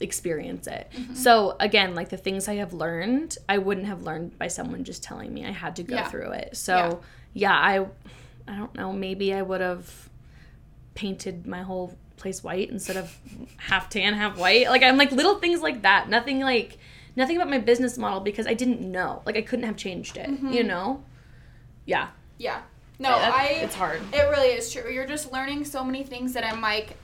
[0.00, 0.90] experience it.
[0.96, 1.14] Mm-hmm.
[1.14, 5.02] So again, like the things I have learned, I wouldn't have learned by someone just
[5.02, 5.44] telling me.
[5.46, 6.08] I had to go Yeah.
[6.08, 6.56] through it.
[6.56, 7.02] So
[7.34, 7.86] yeah, I,
[8.48, 8.92] I don't know.
[8.92, 10.08] Maybe I would have
[10.94, 13.16] painted my whole place white instead of
[13.58, 14.68] half tan, half white.
[14.68, 16.08] Like I'm like little things like that.
[16.08, 16.78] Nothing like
[17.16, 19.22] nothing about my business model because I didn't know.
[19.26, 20.28] Like I couldn't have changed it.
[20.42, 21.02] You know?
[21.86, 22.08] Yeah.
[22.38, 22.62] Yeah.
[22.98, 24.00] No, I it's hard.
[24.12, 24.90] It really is true.
[24.90, 26.96] You're just learning so many things that I'm like,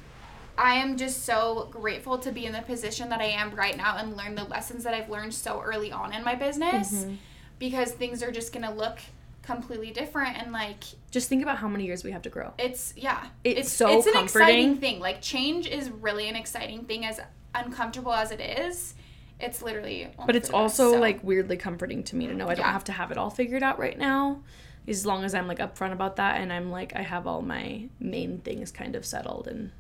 [0.57, 3.97] I am just so grateful to be in the position that I am right now
[3.97, 7.15] and learn the lessons that I've learned so early on in my business Mm-hmm.
[7.59, 8.99] because things are just gonna look
[9.43, 12.53] completely different and like Just think about how many years we have to grow.
[12.59, 17.05] it's yeah It's so it's an exciting thing like change is really an exciting thing
[17.07, 17.19] as
[17.55, 18.95] uncomfortable as it is
[19.41, 21.01] it's literally But it's the best, also so.
[21.01, 22.73] like weirdly comforting to me to know I don't Yeah.
[22.73, 24.41] have to have it all figured out right now.
[24.87, 27.89] As long as I'm like upfront about that and I'm like I have all my
[28.01, 29.71] main things kind of settled and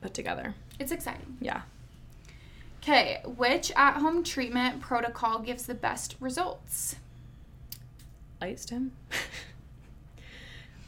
[0.00, 0.54] put together.
[0.78, 1.62] it's exciting Yeah.
[2.82, 6.96] okay which at-home treatment protocol gives the best results
[8.40, 8.92] Light stem.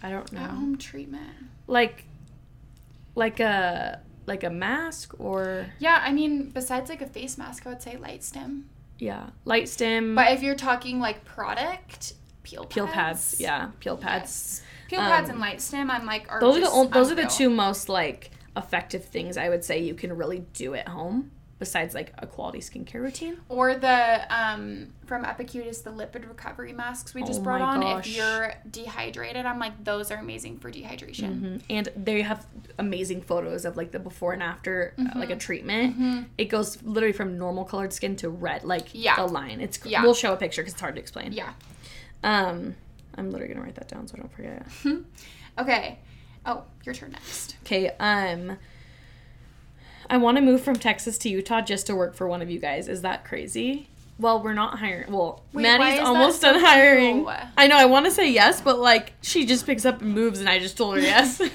[0.02, 0.40] I don't know.
[0.40, 1.30] at-home treatment
[1.66, 2.04] like
[3.14, 7.70] like a like a mask or Yeah, I mean, besides like a face mask, I
[7.70, 8.62] would say LightStim.
[8.98, 10.14] yeah, LightStim.
[10.14, 12.14] But if you're talking like product,
[12.44, 12.74] peel pads.
[12.74, 13.36] peel pads.
[13.40, 14.22] Yeah, peel pads.
[14.24, 14.62] Yes.
[14.88, 17.50] Peel pads Um, and LightStim, I'm like, are Those are the those are the two
[17.50, 21.30] most like effective things I would say you can really do at home.
[21.59, 23.37] Besides like a quality skincare routine.
[23.49, 27.81] Or the um from Epicutis, the lipid recovery masks we just Oh brought on.
[27.81, 28.07] gosh.
[28.09, 31.40] If you're dehydrated, I'm like those are amazing for dehydration.
[31.40, 31.62] Mhm.
[31.71, 32.47] And they have
[32.79, 35.38] amazing photos of like the before and after uh, like a Mm-hmm.
[35.38, 36.29] treatment.
[36.38, 39.16] It goes literally from normal colored skin to red, like Yeah.
[39.16, 39.61] the line.
[39.61, 40.03] It's Yeah.
[40.03, 41.33] we'll show a picture because it's hard to explain.
[41.33, 41.53] Yeah.
[42.23, 42.77] Um,
[43.16, 44.66] I'm literally gonna write that down so I don't forget.
[45.59, 45.99] Okay.
[46.47, 47.57] Oh, your turn next.
[47.64, 47.90] Okay.
[47.99, 48.57] Um,
[50.11, 52.59] I want to move from Texas to Utah just to work for one of you
[52.59, 52.88] guys.
[52.88, 53.88] Is that crazy?
[54.18, 55.12] Well, we're not hiring.
[55.12, 57.25] Well, Wait, Maddie's almost so done hiring.
[57.25, 57.37] cute?
[57.57, 57.77] I know.
[57.77, 60.59] I want to say yes, but like she just picks up and moves, and I
[60.59, 61.40] just told her yes.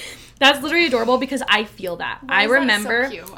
[0.38, 2.20] That's literally adorable because I feel that.
[2.24, 3.30] Why I is that so remember cute?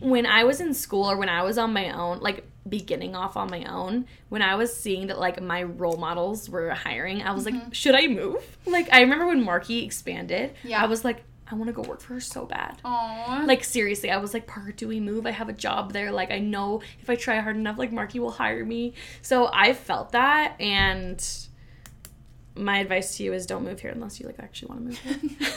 [0.00, 3.36] when I was in school or when I was on my own, like beginning off
[3.36, 7.32] on my own, when I was seeing that like my role models were hiring, I
[7.32, 7.58] was Mm-hmm.
[7.58, 8.56] like, should I move?
[8.66, 10.80] Like I remember when Marky expanded, Yeah.
[10.80, 12.78] I was like, I want to go work for her so bad.
[12.82, 13.44] Aw.
[13.46, 15.26] Like seriously, I was like, Parker, do we move?
[15.26, 16.10] I have a job there.
[16.10, 18.94] Like I know if I try hard enough, like Marky will hire me.
[19.20, 21.22] So I felt that, and
[22.54, 25.20] my advice to you is don't move here unless you like actually want to move
[25.20, 25.48] here.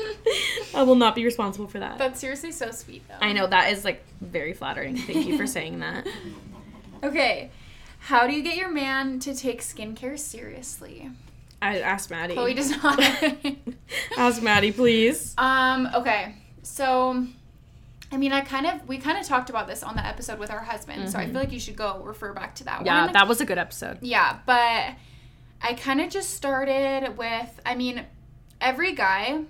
[0.74, 1.98] I will not be responsible for that.
[1.98, 3.16] That's seriously so sweet though.
[3.20, 4.96] I know that is like very flattering.
[4.96, 6.06] Thank you for saying that.
[7.00, 7.52] Okay.
[8.00, 11.12] How do you get your man to take skincare seriously?
[11.60, 12.34] I asked Maddie.
[12.34, 13.00] Chloe does not.
[14.16, 15.34] Ask Maddie, please.
[15.38, 16.34] um, okay.
[16.62, 17.26] So
[18.12, 20.50] I mean I kind of we kind of talked about this on the episode with
[20.50, 22.86] our husband, so I feel like you should go refer back to that Mm-hmm.
[22.86, 23.12] Yeah, one.
[23.14, 23.98] that was a good episode.
[24.02, 24.94] Yeah, but
[25.60, 28.04] I kind of just started with I mean,
[28.60, 29.40] every guy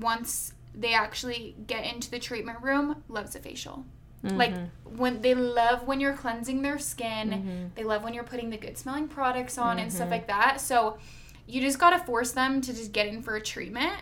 [0.00, 3.84] once they actually get into the treatment room loves a facial.
[4.24, 4.96] Like Mm-hmm.
[4.98, 8.76] when they love when you're cleansing their skin, they love when you're putting the good
[8.78, 9.96] smelling products on and Mm-hmm.
[9.96, 10.60] stuff like that.
[10.60, 10.98] So
[11.48, 13.94] you just got to force them to just get in for a treatment.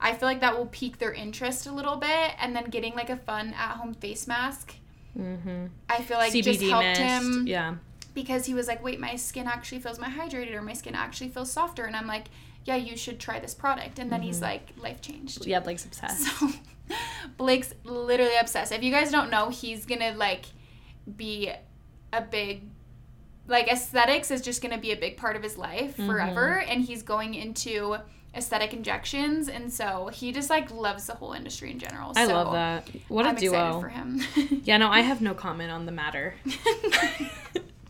[0.00, 3.10] I feel like that will pique their interest a little bit and then getting like
[3.10, 4.74] a fun at-home face mask.
[5.18, 5.66] Mm-hmm.
[5.88, 7.00] I feel like just helped mist.
[7.00, 7.74] him Yeah.
[8.14, 11.28] because he was like, wait, my skin actually feels more hydrated or my skin actually
[11.30, 11.84] feels softer.
[11.84, 12.26] And I'm like,
[12.64, 13.98] yeah, you should try this product.
[13.98, 14.26] And then Mm-hmm.
[14.26, 15.46] he's like, life changed.
[15.46, 16.26] Yeah, Blake's obsessed.
[16.38, 16.48] So
[17.36, 18.72] Blake's literally obsessed.
[18.72, 20.46] If you guys don't know, he's gonna like
[21.16, 21.50] be
[22.12, 22.62] a big
[23.50, 26.06] like aesthetics is just gonna be a big part of his life Mm-hmm.
[26.08, 27.96] forever and he's going into
[28.34, 32.12] aesthetic injections and so he just like loves the whole industry in general.
[32.16, 32.88] I So love that.
[33.08, 33.80] What a I'm duo.
[33.80, 34.20] for him.
[34.64, 36.34] Yeah, no, I have no comment on the matter.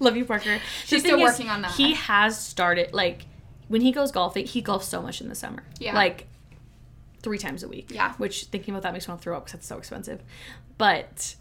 [0.02, 0.58] Love you, Parker.
[0.86, 1.72] She's still is, working on that.
[1.72, 3.26] He has started like
[3.68, 4.46] when he goes golfing.
[4.46, 5.62] He golfs so much in the summer.
[5.78, 5.94] Yeah.
[5.94, 6.26] like
[7.22, 7.90] three times a week.
[7.92, 8.14] Yeah.
[8.14, 10.22] which thinking about that makes me want to throw up because it's so expensive.
[10.78, 11.34] But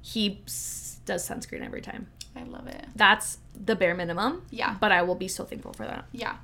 [0.00, 2.06] he s- does sunscreen every time.
[2.36, 2.84] I love it.
[2.94, 4.42] That's the bare minimum.
[4.50, 4.76] Yeah.
[4.80, 6.04] but I will be so thankful for that.
[6.12, 6.36] Yeah.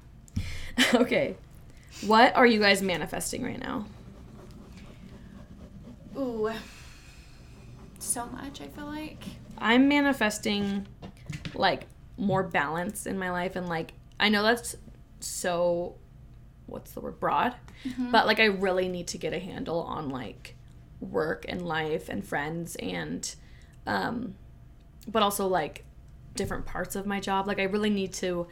[0.95, 1.37] okay,
[2.07, 3.85] what are you guys manifesting right now?
[6.17, 6.51] Ooh.
[7.99, 9.23] So much, I feel like.
[9.59, 10.87] I'm manifesting
[11.55, 14.77] like more balance in my life and like I know that's
[15.21, 15.97] so
[16.67, 17.55] what's the word broad
[17.99, 20.57] but like I really need to get a handle on like
[21.01, 23.35] work and life and friends and
[23.87, 24.35] um
[25.09, 25.85] but also like
[26.35, 27.47] different parts of my job.
[27.47, 28.47] Like I really need to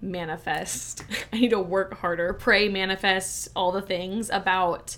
[0.00, 1.04] manifest.
[1.32, 4.96] I need to work harder pray manifest all the things about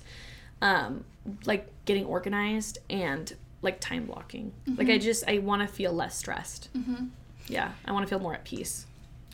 [0.61, 1.05] um
[1.44, 4.52] like getting organized and like time blocking.
[4.76, 6.68] Like i just i want to feel less stressed.
[7.48, 8.87] Yeah i want to feel more at peace.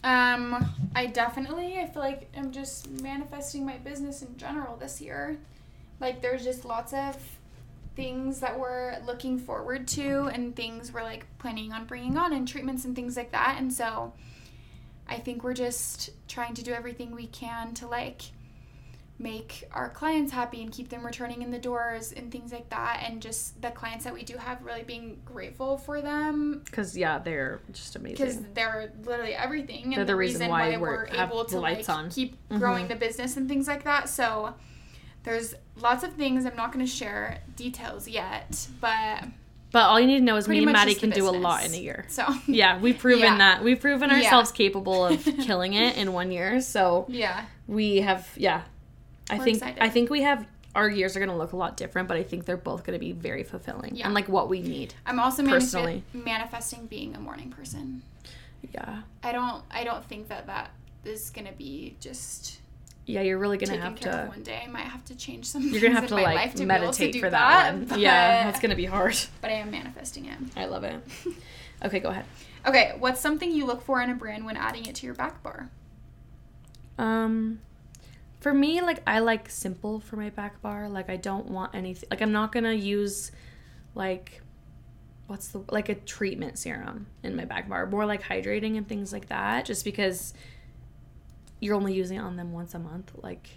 [0.05, 5.39] Um, I definitely I feel like I'm just manifesting my business in general this year.
[6.01, 7.17] Like there's just lots of
[8.03, 12.47] things that we're looking forward to and things we're like planning on bringing on and
[12.47, 13.57] treatments and things like that.
[13.59, 14.13] And so
[15.09, 18.23] I think we're just trying to do everything we can to like
[19.19, 23.03] make our clients happy and keep them returning in the doors and things like that
[23.05, 27.19] and just the clients that we do have really being grateful for them because yeah
[27.19, 30.77] they're just amazing because they're literally everything and They're the the reason reason, why why,
[30.77, 32.11] we're- we're, able to lights like on.
[32.11, 32.61] keep Mhm.
[32.61, 34.55] growing the business and things like that so
[35.25, 39.25] there's lots of things i'm not going to share details yet but
[39.71, 41.73] but all you need to know is me and maddie can do a lot in
[41.75, 43.39] a year so yeah we've proven Yeah.
[43.39, 44.17] that we've proven Yeah.
[44.17, 48.63] ourselves capable of killing it in one year so yeah we have yeah
[49.31, 49.83] i We're think excited.
[49.83, 52.23] i think we have our years are going to look a lot different but i
[52.23, 54.07] think they're both going to be very fulfilling Yeah.
[54.07, 56.03] and like what we need i'm also Personally.
[56.15, 58.03] manif- manifesting being a morning person
[58.75, 60.71] yeah i don't i don't think that that
[61.05, 62.59] is going to be just
[63.09, 65.63] yeah you're really going to have to one day i might have to change some
[65.69, 67.85] you're gonna have in to my like life to to meditate do for that, one.
[67.89, 69.17] But- yeah that's gonna be hard.
[69.41, 70.39] But i am manifesting it.
[70.57, 71.01] I love it.
[71.85, 72.25] Okay go ahead.
[72.67, 75.43] Okay what's something you look for in a brand when adding it to your back
[75.43, 75.71] bar?
[76.99, 77.61] Um,
[78.41, 80.89] for me, like I like simple for my back bar.
[80.89, 82.09] Like I don't want anything.
[82.11, 83.31] Like I'm not gonna use,
[83.95, 84.43] like,
[85.27, 89.13] what's the like a treatment serum in my back bar, more like hydrating and things
[89.13, 90.35] like that, just because
[91.61, 93.13] you're only using it on them once a month.
[93.23, 93.49] Like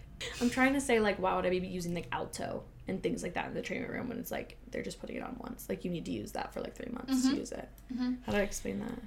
[0.42, 3.34] I'm trying to say like why would I be using like Alto and things like
[3.36, 5.68] that in the treatment room when it's like they're just putting it on once.
[5.70, 7.30] Like you need to use that for like three months Mhm.
[7.32, 7.70] to use it.
[7.94, 8.18] Mhm.
[8.26, 8.98] How do I explain that?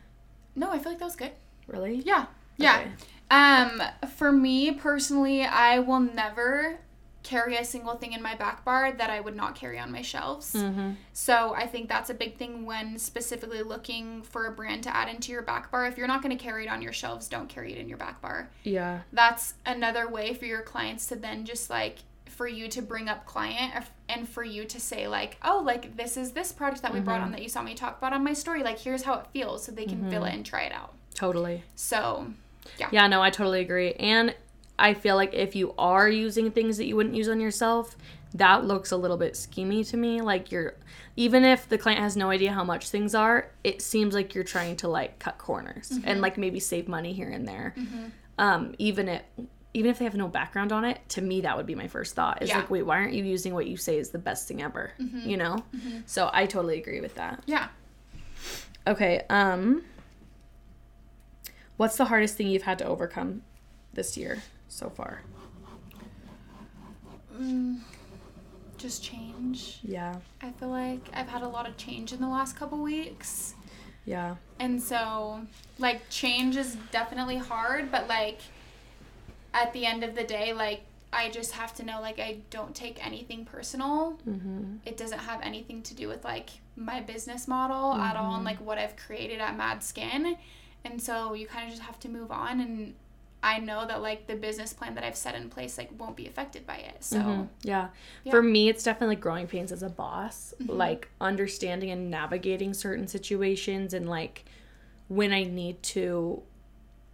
[0.56, 1.32] No, I feel like that was good.
[1.66, 1.96] Really?
[2.04, 2.26] Yeah.
[2.56, 2.84] Yeah.
[3.30, 3.82] Um,
[4.16, 6.78] for me personally, I will never
[7.24, 10.02] carry a single thing in my back bar that I would not carry on my
[10.02, 10.52] shelves.
[10.52, 10.90] Mm-hmm.
[11.14, 15.08] So I think that's a big thing when specifically looking for a brand to add
[15.08, 15.86] into your back bar.
[15.86, 17.98] If you're not going to carry it on your shelves, don't carry it in your
[17.98, 18.50] back bar.
[18.62, 19.00] Yeah.
[19.12, 21.96] That's another way for your clients to then just like
[22.26, 23.72] for you to bring up client
[24.08, 27.20] and for you to say like, "Oh, like this is this product that we brought
[27.20, 27.24] Mhm.
[27.26, 28.62] on that you saw me talk about on my story.
[28.62, 30.94] Like here's how it feels." So they can feel it and try it out.
[31.14, 31.62] Totally.
[31.74, 32.32] So,
[32.76, 33.92] yeah Yeah, no, I totally agree.
[33.94, 34.34] And
[34.78, 37.96] I feel like if you are using things that you wouldn't use on yourself,
[38.34, 40.20] that looks a little bit schemy to me.
[40.20, 40.74] Like you're
[41.16, 44.42] even if the client has no idea how much things are, it seems like you're
[44.42, 47.74] trying to like cut corners and like maybe save money here and there.
[48.38, 49.22] Um, even if
[49.74, 52.16] even if they have no background on it, to me that would be my first
[52.16, 52.42] thought.
[52.42, 52.58] Is Yeah.
[52.58, 54.92] like, wait, why aren't you using what you say is the best thing ever?
[54.98, 55.64] You know?
[56.06, 57.42] So I totally agree with that.
[57.46, 57.68] yeah.
[58.86, 59.82] Okay, um
[61.76, 63.42] what's the hardest thing you've had to overcome
[63.92, 64.42] this year
[64.74, 65.22] so far?
[67.36, 67.80] Mm,
[68.76, 69.78] just change.
[69.82, 70.16] Yeah.
[70.42, 73.54] I feel like I've had a lot of change in the last couple weeks.
[74.04, 74.36] Yeah.
[74.58, 75.40] And so,
[75.78, 78.40] like, change is definitely hard, but, like,
[79.52, 82.74] at the end of the day, like, I just have to know, like, I don't
[82.74, 84.18] take anything personal.
[84.28, 84.80] Mhm.
[84.84, 88.60] It doesn't have anything to do with, like, my business model at all and, like,
[88.60, 90.36] what I've created at Mad Skin.
[90.84, 92.60] And so, you kind of just have to move on.
[92.60, 92.94] And
[93.44, 96.26] I know that, like, the business plan that I've set in place, like, won't be
[96.26, 97.04] affected by it.
[97.04, 97.48] So, Mhm.
[97.62, 97.88] Yeah.
[98.24, 98.30] Yeah.
[98.30, 100.76] For me, it's definitely growing pains as a boss, Mhm.
[100.76, 104.44] like understanding and navigating certain situations and like
[105.08, 106.42] when I need to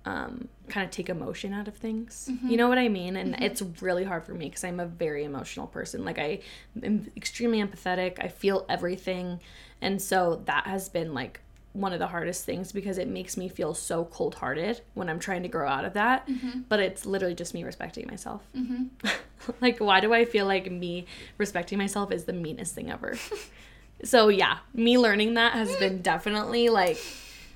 [0.07, 2.31] um, kind of take emotion out of things.
[2.49, 3.17] You know what I mean?
[3.17, 6.07] And it's really hard for me because I'm a very emotional person.
[6.07, 6.41] Like I
[6.83, 8.17] am extremely empathetic.
[8.19, 9.41] I feel everything.
[9.83, 11.41] And so that has been like
[11.73, 15.43] one of the hardest things because it makes me feel so cold-hearted when I'm trying
[15.45, 16.29] to grow out of that.
[16.69, 18.43] But it's literally just me respecting myself.
[18.57, 18.89] mhm.
[19.61, 21.07] like why do I feel like me
[21.39, 23.17] respecting myself is the meanest thing ever?
[24.05, 26.99] so yeah, me learning that has been definitely like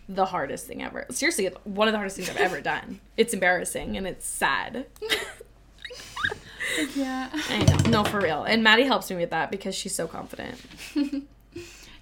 [0.08, 1.06] the hardest thing ever.
[1.10, 3.00] Seriously, one of the hardest things I've ever done.
[3.16, 4.86] It's embarrassing and it's sad.
[6.94, 7.30] yeah.
[7.50, 7.90] I know.
[7.90, 8.44] No, for real.
[8.44, 10.56] And Maddie helps me with that because she's so confident.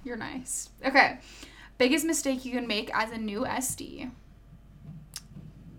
[0.04, 0.70] You're nice.
[0.84, 1.18] Okay.
[1.78, 4.10] Biggest mistake you can make as a new SD.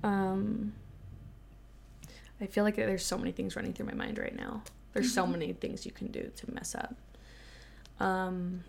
[0.04, 0.74] Um
[2.42, 4.64] I feel like there's so many things running through my mind right now.
[4.94, 6.96] There's so many things you can do to mess up.
[8.00, 8.64] Um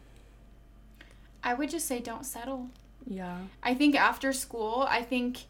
[1.43, 2.69] I would just say don't settle.
[3.07, 3.39] yeah.
[3.63, 5.41] I think after school, I think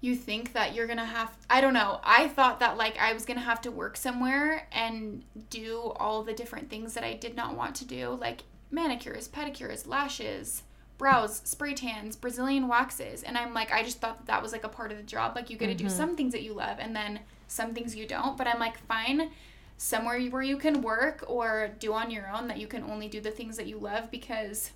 [0.00, 2.00] you think that you're going to have I don't know.
[2.04, 6.22] I thought that like I was going to have to work somewhere and do all
[6.22, 10.62] the different things that I did not want to do, like manicures, pedicures, lashes,
[10.98, 13.22] brows, spray tans, Brazilian waxes.
[13.22, 15.34] And I'm like I just thought that that was like a part of the job.
[15.34, 15.96] Like you get to do mm-hmm.
[15.96, 19.30] some things that you love and then some things you don't, but I'm like fine.
[19.78, 23.20] Somewhere where you can work or do on your own that you can only do
[23.20, 24.70] the things that you love because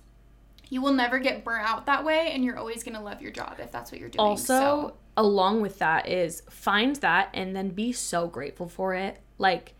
[0.69, 3.31] you will never get burnt out that way and you're always going to love your
[3.31, 7.55] job if that's what you're doing also So, along with that is find that and
[7.55, 9.19] then be so grateful for it.
[9.37, 9.73] Like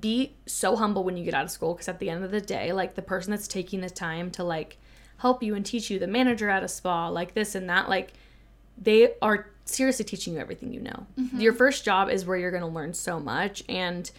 [0.00, 2.40] be so humble when you get out of school because at the end of the
[2.40, 4.78] day like the person that's taking the time to like
[5.18, 8.12] help you and teach you the manager at a spa like this and that like
[8.78, 11.38] they are seriously teaching you everything you know mm-hmm.
[11.38, 14.10] your first job is where you're going to learn so much and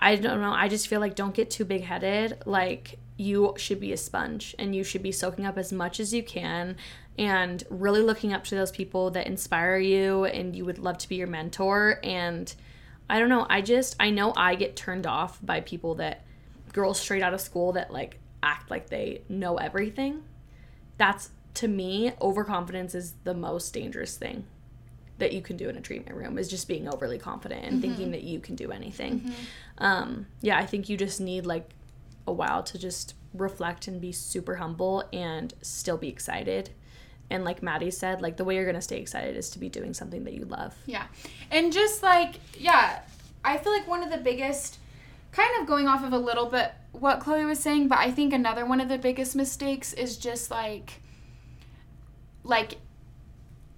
[0.00, 0.52] I don't know.
[0.52, 2.38] I just feel like don't get too big headed.
[2.46, 6.14] Like you should be a sponge and you should be soaking up as much as
[6.14, 6.76] you can
[7.18, 11.08] and really looking up to those people that inspire you and you would love to
[11.08, 12.00] be your mentor.
[12.02, 12.52] And
[13.10, 13.46] I don't know.
[13.50, 16.24] I just, I know I get turned off by people that,
[16.72, 20.22] girls straight out of school that like act like they know everything.
[20.98, 24.44] That's to me, overconfidence is the most dangerous thing
[25.18, 28.12] that you can do in a treatment room is just being overly confident and thinking
[28.12, 29.32] that you can do anything.
[29.78, 31.68] Um, yeah, I think you just need like
[32.26, 36.70] a while to just reflect and be super humble and still be excited.
[37.30, 39.94] And like Maddie said, like the way you're gonna stay excited is to be doing
[39.94, 40.74] something that you love.
[40.86, 41.06] yeah.
[41.50, 43.00] And just like, yeah,
[43.44, 44.78] I feel like one of the biggest,
[45.32, 48.32] kind of going off of a little bit what Chloe was saying, but I think
[48.32, 51.00] another one of the biggest mistakes is just like,
[52.42, 52.78] like,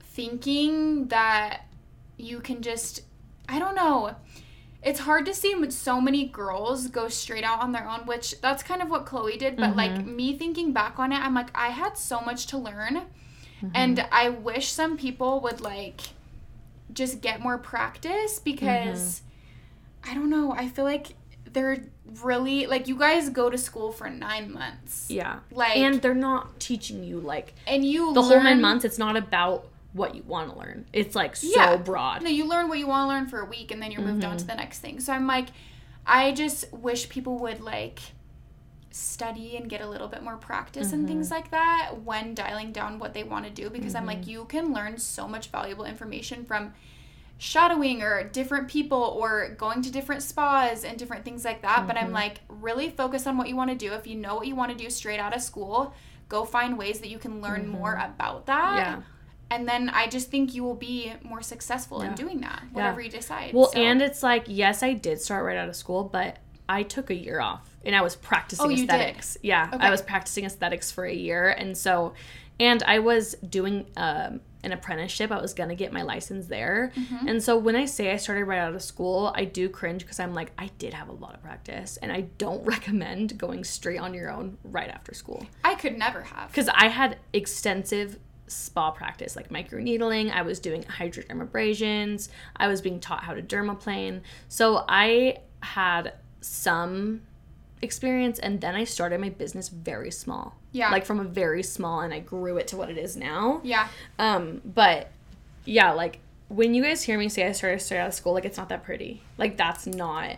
[0.00, 1.62] thinking that
[2.16, 3.02] you can just,
[3.48, 4.16] I don't know.
[4.82, 8.62] it's hard to see so many girls go straight out on their own, which that's
[8.62, 9.56] kind of what Chloe did.
[9.56, 9.78] But mm-hmm.
[9.78, 13.02] like me thinking back on it, I'm like, I had so much to learn.
[13.62, 13.70] Mm-hmm.
[13.74, 16.00] And I wish some people would like
[16.92, 19.22] just get more practice because
[20.04, 20.10] mm-hmm.
[20.10, 21.14] I don't know, I feel like
[21.52, 21.84] they're
[22.22, 25.06] really like you guys go to school for nine months.
[25.08, 25.40] Yeah.
[25.50, 28.84] Like and they're not teaching you like and you the learn, whole nine months.
[28.84, 30.86] It's not about what you want to learn.
[30.92, 31.76] It's like so yeah.
[31.76, 32.22] broad.
[32.22, 34.22] No, you learn what you want to learn for a week and then you're moved
[34.22, 34.32] mm-hmm.
[34.32, 35.00] on to the next thing.
[35.00, 35.48] So I'm like,
[36.06, 38.00] I just wish people would like
[38.92, 40.96] study and get a little bit more practice mm-hmm.
[40.96, 43.98] and things like that when dialing down what they want to do because mm-hmm.
[43.98, 44.30] I'm like, mm-hmm.
[44.30, 46.74] you can learn so much valuable information from
[47.38, 51.86] shadowing or different people or going to different spas and different things like that.
[51.86, 52.14] But I'm mm-hmm.
[52.14, 53.92] like, really focus on what you want to do.
[53.92, 55.94] If you know what you want to do straight out of school,
[56.28, 58.12] go find ways that you can learn more mm-hmm.
[58.12, 58.76] about that.
[58.76, 59.02] Yeah
[59.52, 62.08] and then I just think you will be more successful yeah.
[62.08, 63.04] in doing that, whatever yeah.
[63.04, 63.52] you decide.
[63.52, 63.78] Well, so.
[63.78, 66.38] and it's like, yes, I did start right out of school, but
[66.70, 69.36] I took a year off and I was practicing oh, aesthetics.
[69.42, 69.86] Yeah, okay.
[69.86, 72.14] I was practicing aesthetics for a year, and so,
[72.60, 75.30] and I was doing um, an apprenticeship.
[75.30, 77.28] I was gonna get my license there, mm-hmm.
[77.28, 80.20] and so when I say I started right out of school, I do cringe because
[80.20, 83.98] I'm like, I did have a lot of practice, and I don't recommend going straight
[83.98, 85.46] on your own right after school.
[85.64, 88.18] I could never have because I had extensive
[88.48, 94.20] spa practice like microneedling i was doing hydrodermabrasions i was being taught how to dermaplane
[94.48, 97.22] so i had some
[97.82, 100.56] experience and then i started my business very small.
[100.70, 100.90] Yeah.
[100.90, 103.60] Like from a very small and i grew it to what it is now.
[103.64, 103.88] Yeah.
[104.18, 105.10] Um but
[105.64, 108.44] yeah like when you guys hear me say i started straight out of school like
[108.44, 109.22] it's not that pretty.
[109.36, 110.36] Like that's not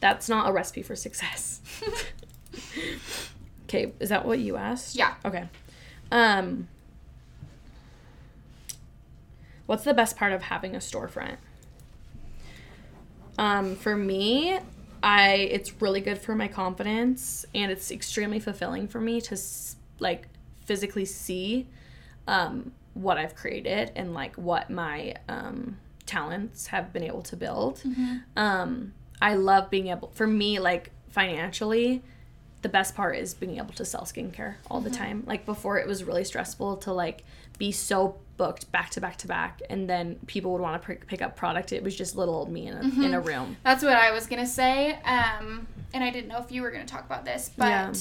[0.00, 1.60] that's not a recipe for success.
[3.68, 4.94] Okay is that what you asked?
[4.94, 5.14] Yeah.
[5.24, 5.48] Okay.
[6.12, 6.68] Um
[9.66, 11.38] What's the best part of having a storefront?
[13.38, 14.58] Um, for me,
[15.06, 19.38] I it's really good for my confidence and it's extremely fulfilling for me to
[20.00, 20.26] like
[20.64, 21.68] physically see
[22.26, 27.76] um, what I've created and like what my um, talents have been able to build.
[27.86, 28.16] Mm-hmm.
[28.36, 32.02] Um, I love being able for me like financially
[32.62, 34.90] the best part is being able to sell skincare all mm-hmm.
[34.90, 35.22] the time.
[35.24, 37.22] Like before it was really stressful to like
[37.58, 41.00] be so booked back to back to back and then people would want to p-
[41.06, 43.02] pick up product it was just little old me in a, mm-hmm.
[43.02, 46.52] in a room that's what i was gonna say um, and i didn't know if
[46.52, 47.94] you were gonna talk about this but yeah.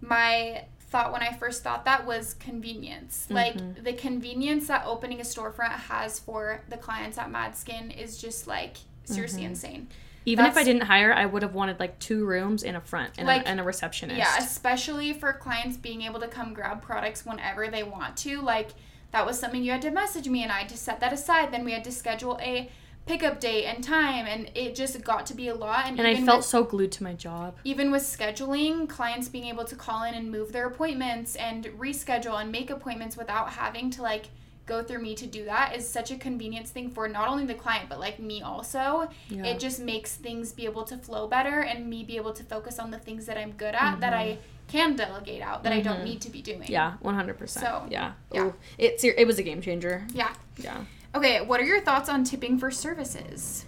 [0.00, 3.34] my thought when i first thought that was convenience mm-hmm.
[3.34, 8.48] like the convenience that opening a storefront has for the clients at madskin is just
[8.48, 9.50] like seriously mm-hmm.
[9.50, 9.88] insane
[10.26, 12.80] even That's, if I didn't hire, I would have wanted like two rooms in a
[12.80, 14.18] front and, like, a, and a receptionist.
[14.18, 18.40] Yeah, especially for clients being able to come grab products whenever they want to.
[18.40, 18.70] Like,
[19.12, 21.52] that was something you had to message me and I had to set that aside.
[21.52, 22.70] Then we had to schedule a
[23.06, 26.14] pickup date and time and it just got to be a lot and, and i
[26.24, 30.04] felt with, so glued to my job even with scheduling clients being able to call
[30.04, 34.26] in and move their appointments and reschedule and make appointments without having to like
[34.70, 37.54] go through me to do that is such a convenience thing for not only the
[37.54, 39.44] client but like me also yeah.
[39.44, 42.78] it just makes things be able to flow better and me be able to focus
[42.78, 44.00] on the things that i'm good at mm-hmm.
[44.00, 44.38] that i
[44.70, 45.80] can delegate out that mm-hmm.
[45.80, 46.04] I don't mm-hmm.
[46.04, 46.64] need to be doing.
[46.68, 47.66] Yeah, one hundred percent.
[47.66, 50.06] So yeah, yeah, Ooh, it's it was a game changer.
[50.12, 50.84] Yeah, yeah.
[51.14, 53.66] Okay, what are your thoughts on tipping for services?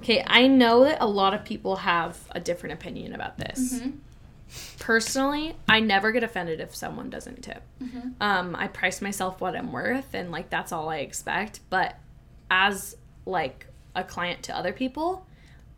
[0.00, 3.74] Okay, I know that a lot of people have a different opinion about this.
[3.74, 3.90] Mm-hmm.
[4.78, 7.62] Personally, I never get offended if someone doesn't tip.
[7.82, 8.10] Mm-hmm.
[8.20, 11.60] Um, I price myself what I'm worth, and like that's all I expect.
[11.70, 11.98] But
[12.50, 15.26] as like a client to other people,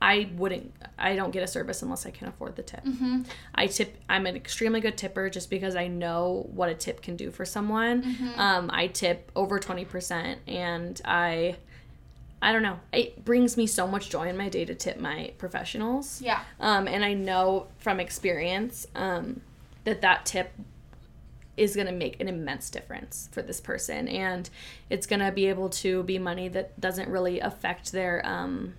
[0.01, 2.85] I wouldn't I don't get a service unless I can afford the tip.
[2.85, 3.23] Mm-hmm.
[3.55, 7.17] I tip I'm an extremely good tipper just because I know what a tip can
[7.17, 8.03] do for someone.
[8.03, 8.41] Mm-hmm.
[8.41, 11.57] Um, I tip over 20% and I
[12.45, 12.79] I don't know.
[12.93, 16.21] It brings me so much joy in my day to tip my professionals.
[16.21, 16.41] Yeah.
[16.61, 19.41] Um, and I know from experience um,
[19.85, 20.53] that that tip
[21.57, 24.51] is going to make an immense difference for this person and
[24.91, 28.75] it's going to be able to be money that doesn't really affect their um,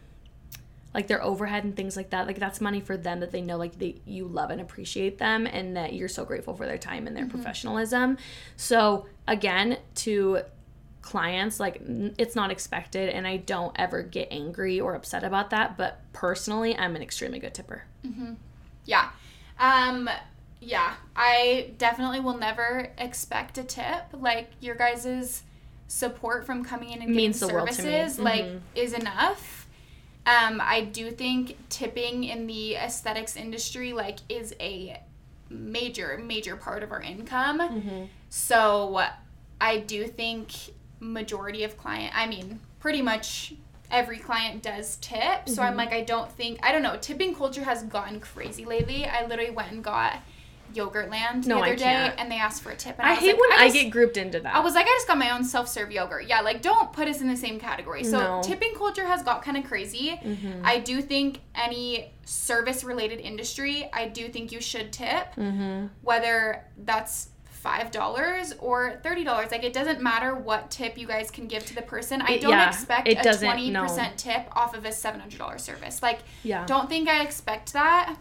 [0.93, 3.57] like their overhead and things like that like that's money for them that they know
[3.57, 7.07] like they you love and appreciate them and that you're so grateful for their time
[7.07, 7.31] and their mm-hmm.
[7.31, 8.17] professionalism
[8.57, 10.41] so again to
[11.05, 11.79] clients like
[12.17, 16.75] it's not expected and i don't ever get angry or upset about that but personally
[16.77, 18.33] i'm an extremely good tipper mm-hmm.
[18.85, 19.09] yeah
[19.59, 20.09] um
[20.59, 25.43] yeah i definitely will never expect a tip like your guys's
[25.87, 28.57] support from coming in and getting Means services like mm-hmm.
[28.73, 29.65] is enough
[30.27, 34.99] um, I do think tipping in the aesthetics industry like is a
[35.51, 37.59] major major part of our income.
[37.59, 38.05] Mm-hmm.
[38.29, 39.03] So
[39.61, 40.51] I do think
[40.99, 43.53] majority of client, I mean, pretty much
[43.91, 45.47] every client does tip.
[45.47, 45.61] So Mm-hmm.
[45.61, 49.05] I'm like, I don't think, I don't know, tipping culture has gone crazy lately.
[49.05, 50.19] I literally went and got
[50.73, 52.97] Yogurtland No, the I other day and they asked for a tip.
[52.97, 54.55] And I was hate like, when I, just- get grouped into that.
[54.55, 56.25] I was like, I just got my own self serve yogurt.
[56.27, 58.03] Yeah, like don't put us in the same category.
[58.03, 58.41] So No.
[58.43, 60.19] tipping culture has got kind of crazy.
[60.21, 60.65] Mm-hmm.
[60.65, 65.87] I do think any service related industry, I do think you should tip, mm-hmm.
[66.01, 67.29] whether that's
[67.65, 69.49] five dollars or thirty dollars.
[69.51, 72.21] Like it doesn't matter what tip you guys can give to the person.
[72.21, 73.81] I don't yeah, expect a doesn't- twenty no.
[73.81, 76.03] percent tip off of a seven hundred dollar service.
[76.03, 76.63] Like Yeah.
[76.67, 78.15] don't think I expect that.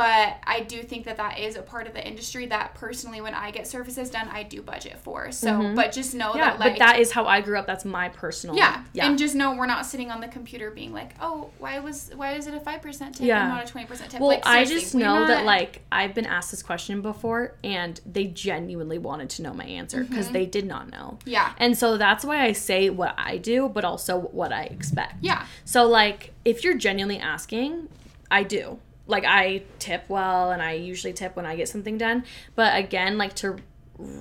[0.00, 3.34] But I do think that that is a part of the industry that personally, when
[3.34, 5.30] I get services done, I do budget for.
[5.30, 5.76] So, Mhm.
[5.76, 7.66] but just know yeah, that, like, but that is how I grew up.
[7.66, 8.56] That's my personal.
[8.56, 8.82] yeah.
[8.94, 9.06] Yeah.
[9.08, 12.32] and just know we're not sitting on the computer being like, oh, why was why
[12.32, 13.40] is it a five percent tip Yeah.
[13.42, 14.20] and not a twenty percent tip?
[14.20, 18.24] well, like, I just know that like I've been asked this question before, and they
[18.26, 20.32] genuinely wanted to know my answer because Mhm.
[20.32, 21.18] they did not know.
[21.26, 25.16] yeah, And so that's why I say what I do, but also what I expect.
[25.20, 27.88] yeah, So like if you're genuinely asking,
[28.30, 28.78] I do.
[29.10, 32.24] Like I tip well and I usually tip when I get something done.
[32.54, 33.56] But again, like to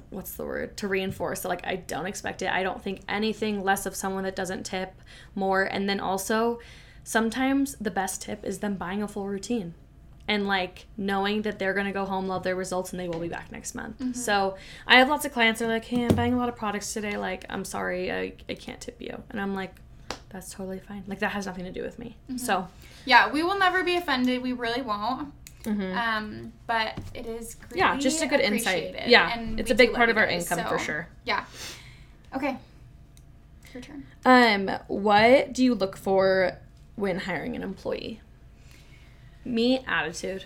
[0.09, 0.75] what's the word?
[0.77, 2.51] To reinforce that like I don't expect it.
[2.51, 4.93] I don't think anything less of someone that doesn't tip
[5.35, 5.63] more.
[5.63, 6.59] And then also
[7.03, 9.73] sometimes the best tip is them buying a full routine.
[10.27, 13.29] And like knowing that they're gonna go home, love their results, and they will be
[13.29, 13.97] back next month.
[13.97, 14.13] Mm-hmm.
[14.13, 16.55] So I have lots of clients that are like, "Hey, I'm buying a lot of
[16.55, 17.17] products today.
[17.17, 19.73] Like, I'm sorry, I, I can't tip you." And I'm like,
[20.29, 21.03] "That's totally fine.
[21.07, 22.67] Like that has nothing to do with me." So
[23.05, 23.31] yeah.
[23.31, 24.41] We will never be offended.
[24.41, 25.33] We really won't.
[25.63, 25.95] mhm.
[25.95, 28.95] Um, but it is yeah, just a good insight.
[29.07, 31.07] Yeah, and it's a big part of our income for sure.
[31.25, 31.45] Yeah.
[32.35, 32.57] Okay.
[33.73, 34.03] Your turn.
[34.25, 36.57] Um, what do you look for
[36.95, 38.19] when hiring an employee?
[39.45, 40.45] Me, attitude.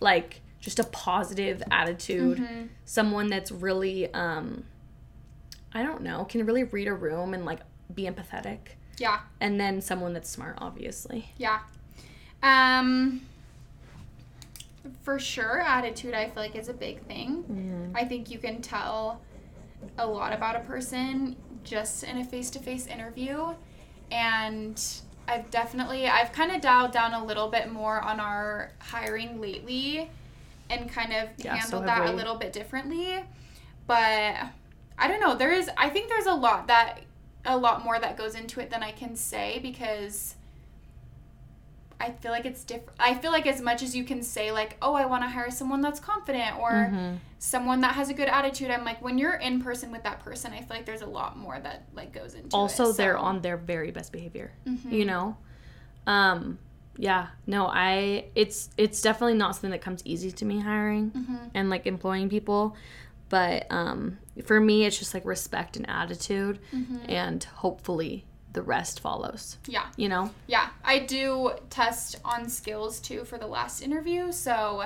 [0.00, 2.38] Like just a positive attitude.
[2.38, 2.68] Mhm.
[2.84, 4.64] Someone that's really um
[5.74, 7.60] I don't know, can really read a room and like
[7.94, 8.58] be empathetic.
[9.02, 9.18] Yeah.
[9.40, 11.30] And then someone that's smart, obviously.
[11.36, 11.58] Yeah.
[12.42, 13.22] Um
[15.02, 17.92] for sure attitude I feel like is a big thing.
[17.96, 19.20] I think you can tell
[19.98, 21.34] a lot about a person
[21.64, 23.54] just in a face-to-face interview
[24.12, 24.80] and
[25.26, 30.08] I've definitely I've kind of dialed down a little bit more on our hiring lately
[30.70, 33.24] and kind of Yeah, handled have that a little bit differently.
[33.88, 34.36] But
[34.96, 37.00] I don't know, there is I think there's a lot that
[37.44, 40.36] a lot more that goes into it than I can say because
[42.00, 42.90] I feel like it's different.
[42.98, 45.50] I feel like as much as you can say like, "Oh, I want to hire
[45.52, 47.18] someone that's confident or Mhm.
[47.38, 50.52] someone that has a good attitude." I'm like, when you're in person with that person,
[50.52, 52.86] I feel like there's a lot more that like goes into Also, it.
[52.86, 54.50] Also, they're so- on their very best behavior.
[54.66, 54.90] Mhm.
[54.92, 55.36] you know
[56.06, 56.58] um
[56.98, 61.50] yeah no i it's it's definitely not something that comes easy to me hiring Mhm.
[61.54, 62.74] and like employing people
[63.32, 67.08] but um for me it's just like respect and attitude Mhm.
[67.08, 69.86] and hopefully the rest follows Yeah.
[69.96, 74.84] you know Yeah, I do test on skills too for the last interview, so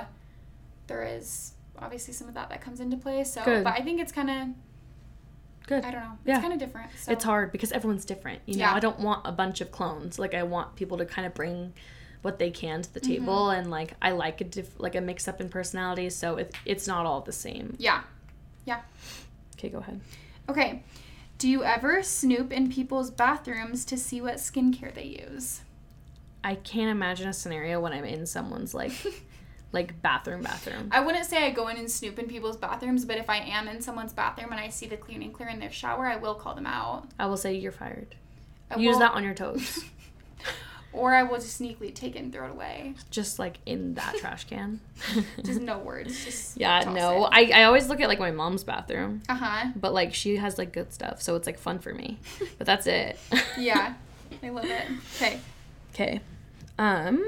[0.86, 3.24] there is obviously some of that that comes into play.
[3.24, 3.64] So, Good.
[3.64, 4.49] but I think it's kind of
[5.66, 6.40] good I don't know, it's Yeah.
[6.40, 6.90] kind of different.
[6.97, 7.11] So.
[7.12, 8.74] it's hard because everyone's different you know Yeah.
[8.74, 11.72] i don't want a bunch of clones like i want people to kind of bring
[12.22, 13.12] what they can to the Mm-hmm.
[13.24, 16.55] table and like i like a diff- like a mix up in personalities so it,
[16.64, 18.03] it's not all the same Yeah.
[19.57, 20.01] Okay go ahead
[20.49, 20.83] Okay.
[21.39, 25.61] Do you ever snoop in people's bathrooms to see what skincare they use?
[26.45, 28.93] I can't imagine a scenario when I'm in someone's like
[29.73, 30.89] like bathroom bathroom.
[30.93, 33.67] I wouldn't say I go in and snoop in people's bathrooms, but if I am
[33.69, 36.35] in someone's bathroom and I see the Clean & Clear in their shower, I will
[36.37, 37.09] call them out.
[37.19, 38.14] I will say you're fired.
[38.71, 39.85] I Use will- that on your toes.
[40.97, 42.94] Or I will just sneakily take it and throw it away.
[43.11, 44.80] just like in that trash can.
[45.44, 46.24] Just no words.
[46.24, 47.26] Just yeah, no.
[47.26, 47.30] it.
[47.32, 49.22] I, I always look at like my mom's bathroom.
[49.28, 49.66] Uh huh.
[49.76, 52.18] But like she has like good stuff, so it's like fun for me.
[52.59, 53.18] But that's it.
[53.59, 53.94] Yeah.
[54.42, 54.84] I love it.
[55.16, 55.40] Okay.
[55.94, 56.20] Okay.
[56.78, 57.22] Um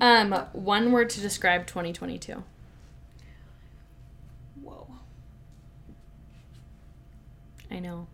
[0.00, 2.42] um one word to describe 2022.
[4.62, 4.88] Whoa.
[7.70, 8.08] I know.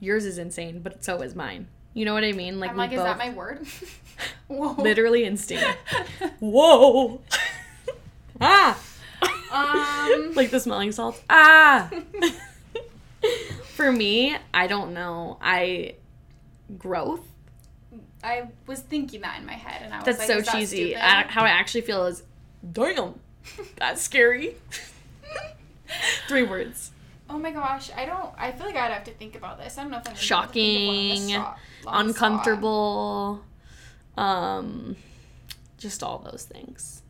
[0.00, 1.68] Yours is insane, but so is mine.
[1.96, 2.60] You know what I mean?
[2.60, 3.66] Like I'm like, is both that my word?
[4.48, 4.74] Whoa.
[4.74, 5.64] literally instinct.
[6.40, 7.22] Whoa.
[8.40, 8.78] ah.
[9.50, 10.34] Um.
[10.34, 11.22] like the smelling salts.
[11.30, 11.88] Ah.
[13.76, 15.38] For me, I don't know.
[15.40, 15.94] I
[16.76, 17.22] growth.
[18.22, 20.46] I was thinking that in my head, and I was like, That's like, so is
[20.46, 20.96] that cheesy.
[20.96, 22.22] I, how I actually feel is,
[22.72, 23.18] damn,
[23.76, 24.56] that's scary.
[26.28, 26.90] Three words.
[27.28, 28.30] Oh my gosh, I don't.
[28.38, 29.76] I feel like I'd have to think about this.
[29.78, 31.58] I don't know if I'm gonna be able to think of one on the Shocking,
[31.82, 32.06] the spot.
[32.06, 33.44] Uncomfortable.
[34.16, 34.96] Um,
[35.78, 37.02] just all those things.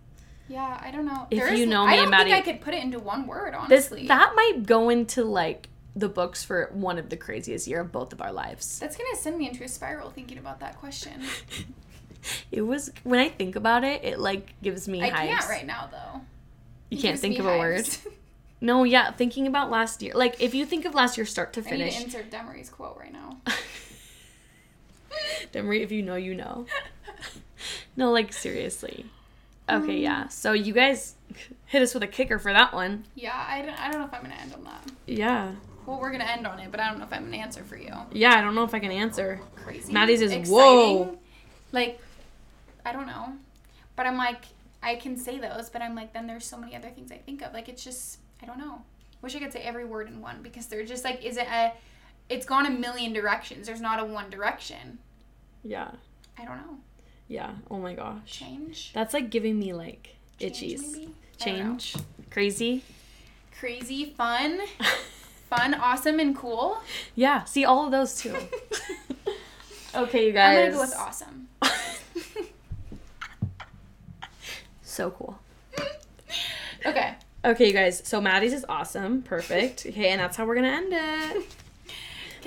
[0.49, 1.27] Yeah, I don't know.
[1.31, 2.99] If There is- you know I me, don't Maddie- think I could put it into
[2.99, 3.53] one word.
[3.69, 7.81] This Honestly, that might go into like the books for one of the craziest year
[7.81, 8.79] of both of our lives.
[8.79, 11.23] That's gonna send me into a spiral thinking about that question.
[12.51, 15.89] It was when I think about it, it like gives me I can't right now
[15.93, 16.23] though.
[16.91, 17.87] You It can't think of a word.
[18.61, 20.13] No, yeah, thinking about last year.
[20.15, 21.97] Like if you think of last year start to I need finish.
[21.97, 23.39] to insert Demery's quote right now.
[25.53, 26.67] Demery, if you know, you know.
[27.97, 29.07] No, like seriously.
[29.69, 30.29] Okay, um, yeah.
[30.29, 31.15] So you guys
[31.65, 33.05] hit us with a kicker for that one.
[33.15, 34.91] Yeah, I don't, I don't know if I'm gonna end on that.
[35.07, 35.53] Yeah.
[35.87, 37.77] Well, we're gonna end on it, but I don't know if I'm gonna answer for
[37.77, 37.93] you.
[38.13, 39.41] Yeah, I don't know if I can answer.
[39.57, 39.93] Crazy.
[39.93, 40.53] Maddie's is, exciting.
[40.53, 41.19] whoa.
[41.73, 42.01] Like,
[42.85, 43.33] I don't know,
[43.97, 44.43] but I'm like,
[44.83, 47.43] I can say those, but I'm like, then there's so many other things I think
[47.43, 47.53] of.
[47.53, 48.83] Like, it's just, I don't know.
[49.23, 51.73] Wish I could say every word in one because they're just like, is it a?
[52.29, 53.67] It's gone a million directions.
[53.67, 54.99] There's not a one direction.
[55.63, 55.91] Yeah.
[56.39, 56.79] I don't know.
[57.29, 57.53] Yeah.
[57.71, 58.21] Oh my gosh.
[58.27, 58.93] Change.
[58.93, 60.93] That's like giving me like Change, itchies.
[60.93, 61.15] maybe?
[61.41, 61.65] I don't know.
[61.65, 61.97] Change.
[62.31, 62.83] Crazy.
[63.59, 64.61] Crazy, fun,
[65.49, 66.79] fun, awesome, and cool.
[67.15, 67.45] Yeah.
[67.45, 68.37] See all of those too.
[69.95, 70.59] okay, you guys.
[70.59, 71.49] I'm gonna go with awesome.
[74.83, 75.39] so cool.
[76.85, 77.15] Okay.
[77.47, 78.03] Okay, you guys.
[78.05, 79.23] So Maddie's is awesome.
[79.23, 79.87] Perfect.
[79.89, 81.47] Okay, and that's how we're gonna end it.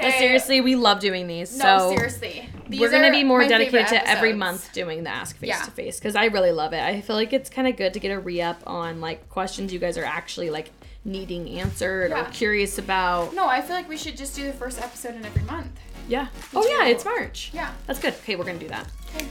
[0.02, 1.58] But seriously, we love doing these.
[1.58, 2.48] No, so seriously.
[2.70, 6.00] These we're gonna be more dedicated to every month doing the ask face to face
[6.00, 6.82] because I really love it.
[6.82, 9.74] I feel like it's kind of good to get a re up on like questions
[9.74, 10.72] you guys are actually like
[11.04, 13.34] needing answered or curious about.
[13.34, 15.78] No, I feel like we should just do the first episode in every month.
[16.08, 16.28] Yeah.
[16.56, 17.52] Oh yeah, it's March.
[17.54, 17.74] Yeah.
[17.86, 18.14] That's good.
[18.24, 18.88] Okay, we're gonna do that.
[19.14, 19.28] Okay.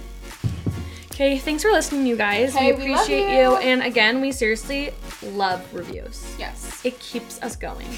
[1.19, 2.55] Okay, thanks for listening, you guys.
[2.55, 3.51] Okay, we appreciate you.
[3.51, 3.57] you.
[3.57, 6.25] And again, we seriously love reviews.
[6.39, 6.81] Yes.
[6.85, 7.89] It keeps us going.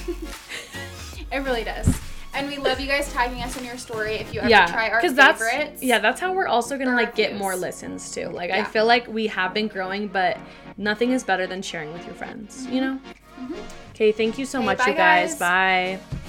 [1.32, 2.00] It really does.
[2.34, 4.88] And we love you guys tagging us in your story if you ever yeah, try
[4.88, 8.26] our because that's yeah, that's how we're also gonna like get more listens too.
[8.30, 10.38] Like I feel like we have been growing, but
[10.76, 12.66] nothing is better than sharing with your friends.
[12.66, 13.00] You know.
[13.40, 13.54] Mm-hmm.
[13.90, 15.36] Okay, thank you so Okay, much, you guys.
[15.36, 16.00] guys.
[16.00, 16.19] Bye.